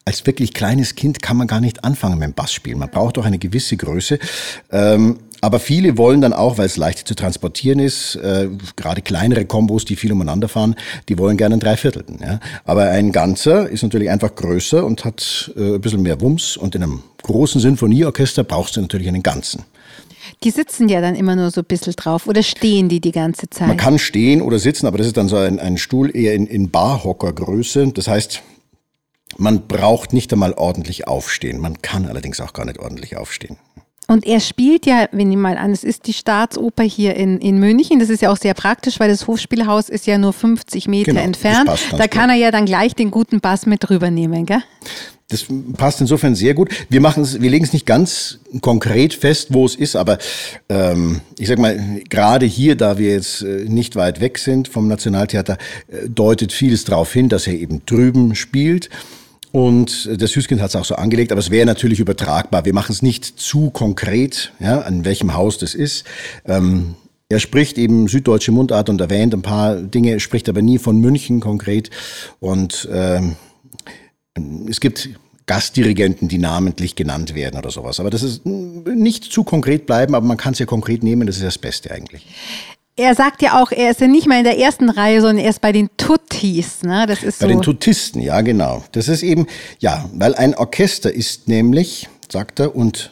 als 0.06 0.26
wirklich 0.26 0.54
kleines 0.54 0.96
Kind 0.96 1.22
kann 1.22 1.36
man 1.36 1.48
gar 1.48 1.60
nicht 1.60 1.84
anfangen 1.84 2.18
mit 2.18 2.30
dem 2.30 2.34
Bass 2.34 2.54
spielen. 2.54 2.80
Man 2.80 2.90
braucht 2.90 3.18
doch 3.18 3.26
eine 3.26 3.40
gewisse 3.40 3.76
Größe. 3.76 4.20
Ähm, 4.72 5.20
aber 5.42 5.60
viele 5.60 5.98
wollen 5.98 6.22
dann 6.22 6.34
auch, 6.34 6.58
weil 6.58 6.66
es 6.66 6.78
leicht 6.78 7.08
zu 7.08 7.16
transportieren 7.16 7.80
ist, 7.80 8.16
äh, 8.16 8.50
gerade 8.76 9.02
kleinere 9.02 9.46
Kombos, 9.46 9.86
die 9.86 9.96
viel 9.96 10.12
umeinander 10.12 10.48
fahren, 10.48 10.76
die 11.10 11.18
wollen 11.18 11.38
gerne 11.38 11.54
einen 11.54 11.60
Dreiviertelten. 11.60 12.20
Ja? 12.22 12.40
Aber 12.66 12.90
ein 12.90 13.12
Ganzer 13.12 13.70
ist 13.70 13.84
natürlich 13.84 14.10
einfach 14.10 14.34
größer 14.36 14.86
und 14.86 15.06
hat 15.06 15.52
äh, 15.56 15.76
ein 15.76 15.82
bisschen 15.82 16.02
mehr 16.02 16.20
Wumms. 16.22 16.58
Und 16.58 16.76
in 16.76 16.84
einem 16.84 17.04
großen 17.24 17.62
Sinfonieorchester 17.62 18.44
brauchst 18.44 18.78
du 18.78 18.82
natürlich 18.82 19.08
einen 19.08 19.24
Ganzen. 19.24 19.64
Die 20.44 20.52
sitzen 20.52 20.90
ja 20.90 21.02
dann 21.02 21.16
immer 21.16 21.36
nur 21.36 21.52
so 21.52 21.62
ein 21.62 21.66
bisschen 21.66 21.94
drauf 21.94 22.28
oder 22.28 22.44
stehen 22.44 22.90
die 22.90 23.00
die 23.00 23.12
ganze 23.12 23.50
Zeit? 23.50 23.68
Man 23.68 23.78
kann 23.78 23.98
stehen 23.98 24.42
oder 24.42 24.60
sitzen, 24.60 24.86
aber 24.86 24.98
das 24.98 25.08
ist 25.08 25.18
dann 25.18 25.30
so 25.30 25.38
ein, 25.38 25.60
ein 25.60 25.78
Stuhl 25.78 26.16
eher 26.16 26.34
in, 26.34 26.48
in 26.48 26.70
Barhockergröße. 26.70 27.92
Das 27.94 28.08
heißt, 28.08 28.42
man 29.38 29.68
braucht 29.68 30.14
nicht 30.14 30.32
einmal 30.34 30.54
ordentlich 30.54 31.08
aufstehen. 31.08 31.60
Man 31.60 31.82
kann 31.82 32.06
allerdings 32.06 32.42
auch 32.42 32.54
gar 32.54 32.66
nicht 32.66 32.80
ordentlich 32.80 33.18
aufstehen. 33.18 33.58
Und 34.08 34.26
er 34.26 34.40
spielt 34.40 34.86
ja, 34.86 35.10
wenn 35.12 35.30
ich 35.30 35.38
mal 35.38 35.58
an, 35.58 35.72
es 35.72 35.84
ist 35.84 36.08
die 36.08 36.14
Staatsoper 36.14 36.84
hier 36.84 37.16
in, 37.16 37.40
in 37.40 37.60
München. 37.60 38.00
Das 38.00 38.10
ist 38.10 38.22
ja 38.22 38.32
auch 38.32 38.38
sehr 38.38 38.54
praktisch, 38.54 39.02
weil 39.02 39.10
das 39.10 39.28
Hofspielhaus 39.28 39.90
ist 39.90 40.08
ja 40.08 40.18
nur 40.18 40.32
50 40.32 40.88
Meter 40.88 41.12
Genau, 41.12 41.24
entfernt. 41.24 41.70
Da 41.92 42.08
kann 42.08 42.30
er 42.30 42.38
ja 42.38 42.50
dann 42.50 42.66
gleich 42.66 42.96
den 42.96 43.12
guten 43.12 43.42
Bass 43.42 43.66
mit 43.66 43.90
rübernehmen, 43.90 44.46
gell? 44.46 44.64
Das 45.30 45.46
passt 45.76 46.00
insofern 46.00 46.36
sehr 46.36 46.54
gut. 46.54 46.70
Wir 46.88 47.02
machen 47.02 47.24
es, 47.24 47.42
wir 47.42 47.50
legen 47.50 47.66
es 47.66 47.74
nicht 47.74 47.86
ganz 47.86 48.40
konkret 48.62 49.14
fest, 49.14 49.50
wo 49.52 49.66
es 49.66 49.76
ist, 49.76 49.98
aber 49.98 50.20
ähm, 50.70 51.20
ich 51.38 51.50
sag 51.50 51.60
mal, 51.60 51.78
gerade 52.10 52.46
hier, 52.46 52.78
da 52.78 52.98
wir 52.98 53.12
jetzt 53.12 53.42
äh, 53.42 53.66
nicht 53.68 53.98
weit 53.98 54.22
weg 54.22 54.38
sind 54.38 54.70
vom 54.70 54.88
Nationaltheater, 54.88 55.58
äh, 55.90 56.08
deutet 56.08 56.54
vieles 56.54 56.86
darauf 56.86 57.12
hin, 57.12 57.28
dass 57.28 57.46
er 57.46 57.56
eben 57.56 57.82
drüben 57.86 58.36
spielt. 58.36 58.90
Und 59.52 60.10
das 60.22 60.32
Süßkind 60.32 60.62
hat 60.62 60.70
es 60.70 60.76
auch 60.76 60.86
so 60.86 60.96
angelegt, 60.96 61.32
aber 61.32 61.40
es 61.40 61.50
wäre 61.50 61.66
natürlich 61.66 62.00
übertragbar. 62.00 62.66
Wir 62.66 62.74
machen 62.74 62.92
es 62.92 63.02
nicht 63.02 63.26
zu 63.26 63.70
konkret, 63.70 64.52
ja, 64.60 64.82
an 64.82 65.06
welchem 65.06 65.34
Haus 65.34 65.58
das 65.58 65.74
ist. 65.74 66.06
Ähm, 66.46 66.96
er 67.30 67.40
spricht 67.40 67.78
eben 67.78 68.08
süddeutsche 68.08 68.52
Mundart 68.52 68.90
und 68.90 69.02
erwähnt 69.02 69.34
ein 69.34 69.42
paar 69.42 69.76
Dinge, 69.76 70.20
spricht 70.20 70.48
aber 70.48 70.62
nie 70.62 70.78
von 70.78 71.00
München 71.00 71.40
konkret. 71.40 71.90
Und 72.40 72.88
ähm, 72.92 73.36
es 74.70 74.80
gibt 74.80 75.10
Gastdirigenten, 75.46 76.28
die 76.28 76.38
namentlich 76.38 76.96
genannt 76.96 77.34
werden 77.34 77.58
oder 77.58 77.72
sowas. 77.72 78.00
Aber 78.00 78.10
das 78.10 78.24
ist 78.24 78.46
nicht 78.46 79.24
zu 79.26 79.44
konkret 79.44 79.86
bleiben, 79.86 80.14
aber 80.14 80.26
man 80.26 80.38
kann 80.38 80.54
es 80.54 80.60
ja 80.60 80.66
konkret 80.66 81.04
nehmen, 81.04 81.26
das 81.26 81.38
ist 81.38 81.46
das 81.46 81.58
Beste 81.58 81.92
eigentlich. 81.92 82.28
Er 83.00 83.14
sagt 83.14 83.44
ja 83.44 83.62
auch, 83.62 83.72
er 83.72 83.92
ist 83.92 84.02
ja 84.02 84.08
nicht 84.08 84.28
mal 84.28 84.40
in 84.40 84.44
der 84.44 84.58
ersten 84.58 84.90
Reihe, 84.90 85.22
sondern 85.22 85.38
er 85.38 85.52
ist 85.52 85.62
bei 85.62 85.72
den 85.72 85.90
Tuttis. 85.98 86.82
Ne? 86.82 87.06
Das 87.08 87.22
ist 87.22 87.40
Bei 87.40 87.46
so. 87.46 87.54
den 87.54 87.62
Tutisten, 87.62 88.22
ja 88.22 88.42
genau. 88.42 88.84
Das 88.92 89.08
ist 89.08 89.22
eben, 89.22 89.46
ja, 89.80 90.10
weil 90.16 90.34
ein 90.34 90.56
Orchester 90.56 91.14
ist 91.14 91.48
nämlich, 91.48 92.10
sagt 92.28 92.60
er, 92.60 92.76
und 92.76 93.12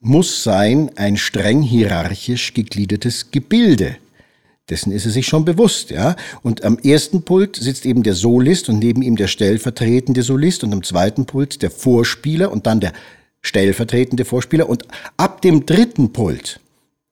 muss 0.00 0.42
sein 0.42 0.90
ein 0.96 1.18
streng 1.18 1.60
hierarchisch 1.60 2.54
gegliedertes 2.54 3.30
Gebilde. 3.30 3.96
Dessen 4.70 4.90
ist 4.90 5.04
er 5.04 5.12
sich 5.12 5.26
schon 5.26 5.44
bewusst, 5.44 5.90
ja. 5.90 6.16
Und 6.42 6.64
am 6.64 6.78
ersten 6.78 7.22
Pult 7.22 7.56
sitzt 7.56 7.84
eben 7.84 8.02
der 8.02 8.14
Solist 8.14 8.70
und 8.70 8.78
neben 8.78 9.02
ihm 9.02 9.16
der 9.16 9.28
stellvertretende 9.28 10.22
Solist 10.22 10.64
und 10.64 10.72
am 10.72 10.82
zweiten 10.82 11.26
Pult 11.26 11.60
der 11.60 11.70
Vorspieler 11.70 12.50
und 12.50 12.66
dann 12.66 12.80
der 12.80 12.94
stellvertretende 13.42 14.24
Vorspieler 14.24 14.68
und 14.68 14.84
ab 15.18 15.42
dem 15.42 15.66
dritten 15.66 16.12
Pult, 16.12 16.58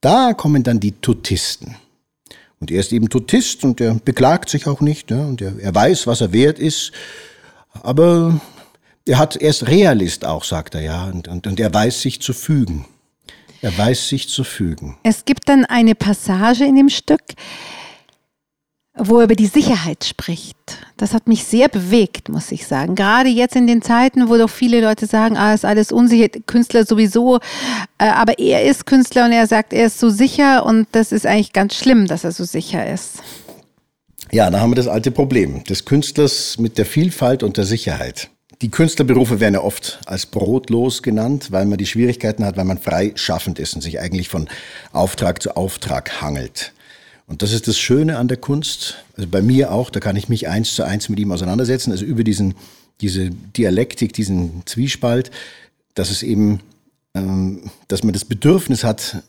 da 0.01 0.33
kommen 0.33 0.63
dann 0.63 0.81
die 0.81 0.93
Tutisten. 0.93 1.77
Und 2.65 2.71
er 2.71 2.81
ist 2.81 2.95
eben 2.95 3.11
Tutist 3.11 3.63
und 3.63 3.79
er 3.83 3.93
beklagt 3.93 4.49
sich 4.49 4.67
auch 4.67 4.81
nicht. 4.81 5.11
Ja, 5.11 5.19
und 5.19 5.43
er, 5.43 5.53
er 5.59 5.75
weiß, 5.75 6.07
was 6.07 6.23
er 6.23 6.33
wert 6.33 6.59
ist. 6.59 6.93
Aber 7.83 8.41
er, 9.07 9.19
hat, 9.19 9.37
er 9.37 9.51
ist 9.51 9.69
Realist 9.69 10.25
auch, 10.25 10.45
sagt 10.45 10.75
er 10.75 10.81
ja. 10.81 11.05
Und, 11.05 11.29
und, 11.29 11.47
und 11.47 11.61
er 11.61 11.75
weiß 11.75 12.01
sich 12.01 12.23
zu 12.23 12.33
fügen. 12.33 12.87
Er 13.61 13.77
weiß 13.77 14.09
sich 14.09 14.31
zu 14.31 14.45
fügen. 14.45 14.97
Es 15.03 15.27
gibt 15.27 15.47
dann 15.51 15.67
eine 15.67 15.95
Passage 15.95 16.65
in 16.65 16.75
dem 16.75 16.89
Stück, 16.89 17.21
wo 18.95 19.19
er 19.19 19.25
über 19.25 19.37
die 19.37 19.45
Sicherheit 19.45 20.03
spricht. 20.03 20.57
Das 20.97 21.13
hat 21.13 21.27
mich 21.27 21.45
sehr 21.45 21.69
bewegt, 21.69 22.29
muss 22.29 22.53
ich 22.53 22.67
sagen. 22.67 22.95
Gerade 22.95 23.29
jetzt 23.29 23.57
in 23.57 23.67
den 23.67 23.83
Zeiten, 23.83 24.29
wo 24.29 24.37
doch 24.37 24.51
viele 24.51 24.81
Leute 24.81 25.07
sagen, 25.07 25.37
ah, 25.37 25.53
ist 25.53 25.65
alles 25.65 25.91
unsicher, 25.91 26.29
Künstler 26.47 26.87
sowieso. 26.87 27.41
Äh, 27.99 28.07
aber 28.07 28.39
er 28.39 28.65
ist 28.65 28.87
Künstler 28.87 29.25
und 29.25 29.33
er 29.33 29.49
sagt, 29.49 29.73
er 29.73 29.87
ist 29.87 29.99
so 29.99 30.09
sicher 30.09 30.65
und 30.65 30.87
das 30.93 31.11
ist 31.11 31.27
eigentlich 31.27 31.53
ganz 31.53 31.75
schlimm, 31.75 32.07
dass 32.07 32.23
er 32.23 32.31
so 32.31 32.45
sicher 32.45 32.93
ist. 32.93 33.23
Ja, 34.31 34.51
da 34.51 34.61
haben 34.61 34.71
wir 34.71 34.77
das 34.77 34.89
alte 34.89 35.11
Problem 35.11 35.65
des 35.65 35.85
Künstlers 35.85 36.59
mit 36.59 36.79
der 36.79 36.87
Vielfalt 36.87 37.43
und 37.43 37.57
der 37.57 37.65
Sicherheit. 37.65 38.31
Die 38.63 38.71
Künstlerberufe 38.71 39.41
werden 39.41 39.55
ja 39.55 39.63
oft 39.63 40.01
als 40.07 40.27
brotlos 40.27 41.03
genannt, 41.03 41.49
weil 41.51 41.67
man 41.67 41.79
die 41.79 41.87
Schwierigkeiten 41.87 42.45
hat, 42.45 42.57
weil 42.57 42.65
man 42.65 42.79
frei 42.79 43.13
schaffend 43.17 43.59
ist 43.59 43.75
und 43.75 43.81
sich 43.81 44.01
eigentlich 44.01 44.29
von 44.29 44.49
Auftrag 44.93 45.43
zu 45.43 45.57
Auftrag 45.57 46.23
hangelt. 46.23 46.73
Und 47.27 47.43
das 47.43 47.53
ist 47.53 47.69
das 47.69 47.79
Schöne 47.79 48.19
an 48.19 48.29
der 48.29 48.37
Kunst. 48.37 48.97
Also 49.17 49.29
bei 49.29 49.41
mir 49.41 49.73
auch, 49.73 49.91
da 49.91 50.01
kann 50.01 50.17
ich 50.17 50.29
mich 50.29 50.49
eins 50.49 50.75
zu 50.75 50.83
eins 50.85 51.09
mit 51.09 51.19
ihm 51.19 51.33
auseinandersetzen. 51.33 51.91
Also 51.91 52.05
über 52.05 52.23
diesen, 52.23 52.55
diese 53.01 53.31
Dialektik, 53.31 54.13
diesen 54.13 54.63
Zwiespalt, 54.67 55.31
dass 55.95 56.11
es 56.11 56.23
eben, 56.23 56.61
ähm, 57.15 57.71
dass 57.89 58.03
man 58.03 58.13
das 58.13 58.25
Bedürfnis 58.25 58.85
hat, 58.85 59.23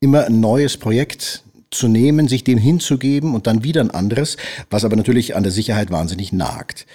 immer 0.00 0.26
ein 0.26 0.40
neues 0.40 0.76
Projekt 0.76 1.42
zu 1.70 1.88
nehmen, 1.88 2.28
sich 2.28 2.44
dem 2.44 2.58
hinzugeben 2.58 3.34
und 3.34 3.46
dann 3.46 3.64
wieder 3.64 3.80
ein 3.80 3.90
anderes, 3.90 4.36
was 4.70 4.84
aber 4.84 4.96
natürlich 4.96 5.36
an 5.36 5.42
der 5.42 5.52
Sicherheit 5.52 5.90
wahnsinnig 5.90 6.32
nagt. 6.32 6.86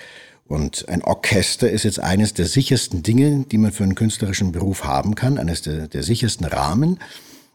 Und 0.45 0.87
ein 0.89 1.03
Orchester 1.03 1.69
ist 1.69 1.83
jetzt 1.83 1.99
eines 1.99 2.33
der 2.33 2.45
sichersten 2.45 3.01
Dinge, 3.01 3.45
die 3.51 3.57
man 3.57 3.71
für 3.71 3.83
einen 3.83 3.95
künstlerischen 3.95 4.51
Beruf 4.51 4.83
haben 4.83 5.15
kann, 5.15 5.37
eines 5.37 5.61
der, 5.61 5.87
der 5.87 6.03
sichersten 6.03 6.45
Rahmen. 6.45 6.99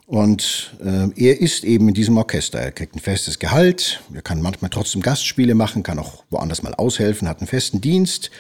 Und 0.09 0.75
äh, 0.83 1.11
er 1.23 1.38
ist 1.38 1.64
eben 1.64 1.87
in 1.88 1.94
diesem 1.94 2.16
Orchester. 2.16 2.59
Er 2.59 2.73
kriegt 2.73 2.97
ein 2.97 2.99
festes 2.99 3.38
Gehalt, 3.38 4.01
er 4.14 4.23
kann 4.23 4.40
manchmal 4.40 4.71
trotzdem 4.71 5.03
Gastspiele 5.03 5.55
machen, 5.55 5.83
kann 5.83 5.99
auch 5.99 6.25
woanders 6.31 6.62
mal 6.62 6.75
aushelfen, 6.75 7.29
hat 7.29 7.40
einen 7.40 7.47
festen 7.47 7.83
Dienst, 7.83 8.31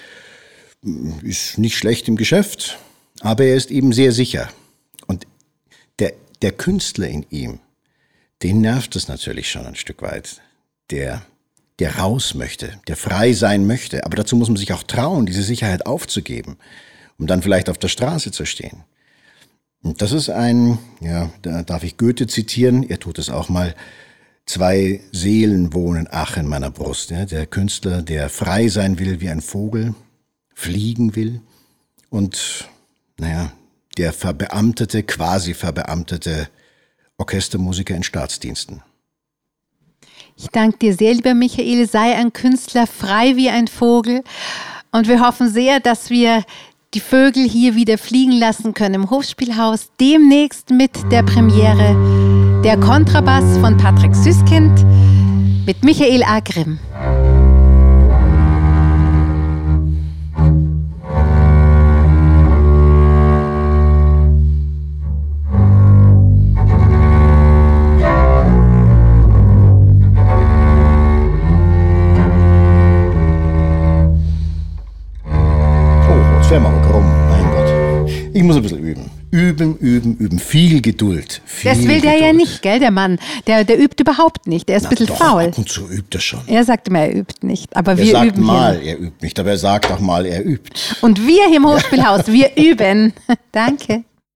ist 1.22 1.58
nicht 1.58 1.76
schlecht 1.76 2.08
im 2.08 2.16
Geschäft, 2.16 2.78
aber 3.20 3.44
er 3.44 3.54
ist 3.54 3.70
eben 3.70 3.92
sehr 3.92 4.12
sicher. 4.12 4.48
Und 5.06 5.26
der, 5.98 6.14
der 6.40 6.52
Künstler 6.52 7.08
in 7.08 7.26
ihm, 7.28 7.60
den 8.42 8.62
nervt 8.62 8.96
es 8.96 9.06
natürlich 9.06 9.50
schon 9.50 9.66
ein 9.66 9.76
Stück 9.76 10.00
weit. 10.00 10.40
Der 10.90 11.22
der 11.78 11.98
raus 11.98 12.34
möchte, 12.34 12.80
der 12.88 12.96
frei 12.96 13.32
sein 13.32 13.66
möchte. 13.66 14.04
Aber 14.04 14.16
dazu 14.16 14.36
muss 14.36 14.48
man 14.48 14.56
sich 14.56 14.72
auch 14.72 14.82
trauen, 14.82 15.26
diese 15.26 15.42
Sicherheit 15.42 15.86
aufzugeben, 15.86 16.56
um 17.18 17.26
dann 17.26 17.42
vielleicht 17.42 17.70
auf 17.70 17.78
der 17.78 17.88
Straße 17.88 18.32
zu 18.32 18.44
stehen. 18.46 18.84
Und 19.82 20.02
das 20.02 20.12
ist 20.12 20.28
ein, 20.28 20.78
ja, 21.00 21.30
da 21.42 21.62
darf 21.62 21.84
ich 21.84 21.96
Goethe 21.96 22.26
zitieren, 22.26 22.82
er 22.82 22.98
tut 22.98 23.18
es 23.18 23.30
auch 23.30 23.48
mal, 23.48 23.74
zwei 24.46 25.00
Seelen 25.12 25.72
wohnen 25.72 26.08
ach 26.10 26.36
in 26.36 26.46
meiner 26.46 26.70
Brust. 26.70 27.10
Ja, 27.10 27.26
der 27.26 27.46
Künstler, 27.46 28.02
der 28.02 28.28
frei 28.28 28.68
sein 28.68 28.98
will 28.98 29.20
wie 29.20 29.28
ein 29.28 29.40
Vogel, 29.40 29.94
fliegen 30.54 31.14
will 31.14 31.40
und, 32.10 32.68
naja, 33.18 33.52
der 33.96 34.12
verbeamtete, 34.12 35.02
quasi 35.02 35.54
verbeamtete 35.54 36.48
Orchestermusiker 37.18 37.94
in 37.94 38.02
Staatsdiensten. 38.02 38.82
Ich 40.36 40.48
danke 40.48 40.78
dir 40.78 40.94
sehr, 40.94 41.14
lieber 41.14 41.34
Michael. 41.34 41.88
Sei 41.88 42.14
ein 42.14 42.32
Künstler 42.32 42.86
frei 42.86 43.34
wie 43.34 43.50
ein 43.50 43.66
Vogel. 43.66 44.22
Und 44.92 45.08
wir 45.08 45.20
hoffen 45.20 45.50
sehr, 45.50 45.80
dass 45.80 46.10
wir 46.10 46.44
die 46.94 47.00
Vögel 47.00 47.46
hier 47.48 47.74
wieder 47.74 47.98
fliegen 47.98 48.32
lassen 48.32 48.74
können 48.74 48.94
im 48.94 49.10
Hofspielhaus. 49.10 49.90
Demnächst 50.00 50.70
mit 50.70 50.90
der 51.12 51.22
Premiere 51.22 52.60
Der 52.64 52.78
Kontrabass 52.78 53.58
von 53.58 53.76
Patrick 53.76 54.14
Süskind 54.14 54.84
mit 55.66 55.84
Michael 55.84 56.22
Agrim. 56.22 56.78
Ich 78.38 78.44
muss 78.44 78.54
ein 78.54 78.62
bisschen 78.62 78.78
üben. 78.78 79.10
Üben, 79.32 79.76
üben, 79.78 80.16
üben. 80.16 80.38
Viel 80.38 80.80
Geduld. 80.80 81.42
Viel 81.44 81.72
das 81.72 81.78
will 81.80 82.00
der 82.00 82.12
Geduld. 82.14 82.20
ja 82.20 82.32
nicht, 82.32 82.62
gell, 82.62 82.78
der 82.78 82.92
Mann. 82.92 83.18
Der, 83.48 83.64
der 83.64 83.80
übt 83.82 84.00
überhaupt 84.00 84.46
nicht. 84.46 84.68
Der 84.68 84.76
ist 84.76 84.84
Na 84.84 84.88
ein 84.88 84.90
bisschen 84.90 85.06
doch, 85.08 85.16
faul. 85.18 85.42
Ab 85.46 85.58
und 85.58 85.68
zu 85.68 85.88
übt 85.90 86.16
er 86.16 86.20
schon. 86.20 86.40
Er 86.46 86.62
sagt 86.62 86.86
immer, 86.86 87.00
er 87.00 87.16
übt 87.16 87.44
nicht. 87.44 87.76
Aber 87.76 87.92
Er 87.92 87.98
wir 87.98 88.12
sagt 88.12 88.26
üben 88.36 88.44
mal, 88.44 88.78
hier. 88.78 88.92
er 88.92 88.98
übt 89.00 89.16
nicht, 89.22 89.40
aber 89.40 89.50
er 89.50 89.58
sagt 89.58 89.90
auch 89.90 89.98
mal, 89.98 90.24
er 90.24 90.44
übt. 90.46 90.70
Und 91.00 91.26
wir 91.26 91.48
hier 91.48 91.56
im 91.56 91.66
Hofspielhaus, 91.66 92.28
wir 92.28 92.50
üben. 92.56 93.12
Danke. 93.50 94.04